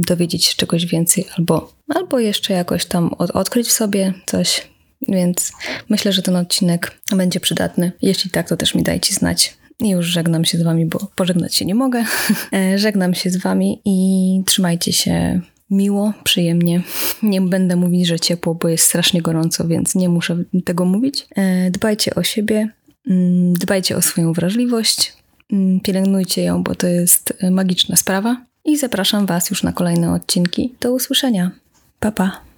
dowiedzieć 0.07 0.45
się 0.45 0.55
czegoś 0.55 0.85
więcej 0.85 1.25
albo, 1.37 1.73
albo 1.95 2.19
jeszcze 2.19 2.53
jakoś 2.53 2.85
tam 2.85 3.13
od, 3.13 3.31
odkryć 3.31 3.67
w 3.67 3.71
sobie 3.71 4.13
coś. 4.25 4.69
Więc 5.07 5.51
myślę, 5.89 6.13
że 6.13 6.21
ten 6.21 6.35
odcinek 6.35 6.99
będzie 7.15 7.39
przydatny. 7.39 7.91
Jeśli 8.01 8.31
tak, 8.31 8.49
to 8.49 8.57
też 8.57 8.75
mi 8.75 8.83
dajcie 8.83 9.13
znać. 9.13 9.57
I 9.79 9.89
już 9.89 10.05
żegnam 10.05 10.45
się 10.45 10.57
z 10.57 10.61
Wami, 10.61 10.85
bo 10.85 10.99
pożegnać 11.15 11.55
się 11.55 11.65
nie 11.65 11.75
mogę. 11.75 12.05
E, 12.53 12.79
żegnam 12.79 13.13
się 13.13 13.29
z 13.29 13.37
Wami 13.37 13.81
i 13.85 14.43
trzymajcie 14.45 14.93
się 14.93 15.41
miło, 15.69 16.13
przyjemnie. 16.23 16.81
Nie 17.23 17.41
będę 17.41 17.75
mówić, 17.75 18.07
że 18.07 18.19
ciepło, 18.19 18.55
bo 18.55 18.67
jest 18.67 18.85
strasznie 18.85 19.21
gorąco, 19.21 19.67
więc 19.67 19.95
nie 19.95 20.09
muszę 20.09 20.43
tego 20.65 20.85
mówić. 20.85 21.27
E, 21.35 21.71
dbajcie 21.71 22.15
o 22.15 22.23
siebie, 22.23 22.69
mm, 23.07 23.53
dbajcie 23.53 23.97
o 23.97 24.01
swoją 24.01 24.33
wrażliwość, 24.33 25.13
mm, 25.13 25.18
pielęgnujcie 25.83 26.43
ją, 26.43 26.63
bo 26.63 26.75
to 26.75 26.87
jest 26.87 27.33
magiczna 27.51 27.95
sprawa. 27.95 28.45
I 28.65 28.77
zapraszam 28.77 29.25
Was 29.25 29.49
już 29.49 29.63
na 29.63 29.71
kolejne 29.71 30.13
odcinki. 30.13 30.75
Do 30.79 30.93
usłyszenia. 30.93 31.51
Pa, 31.99 32.11
pa. 32.11 32.48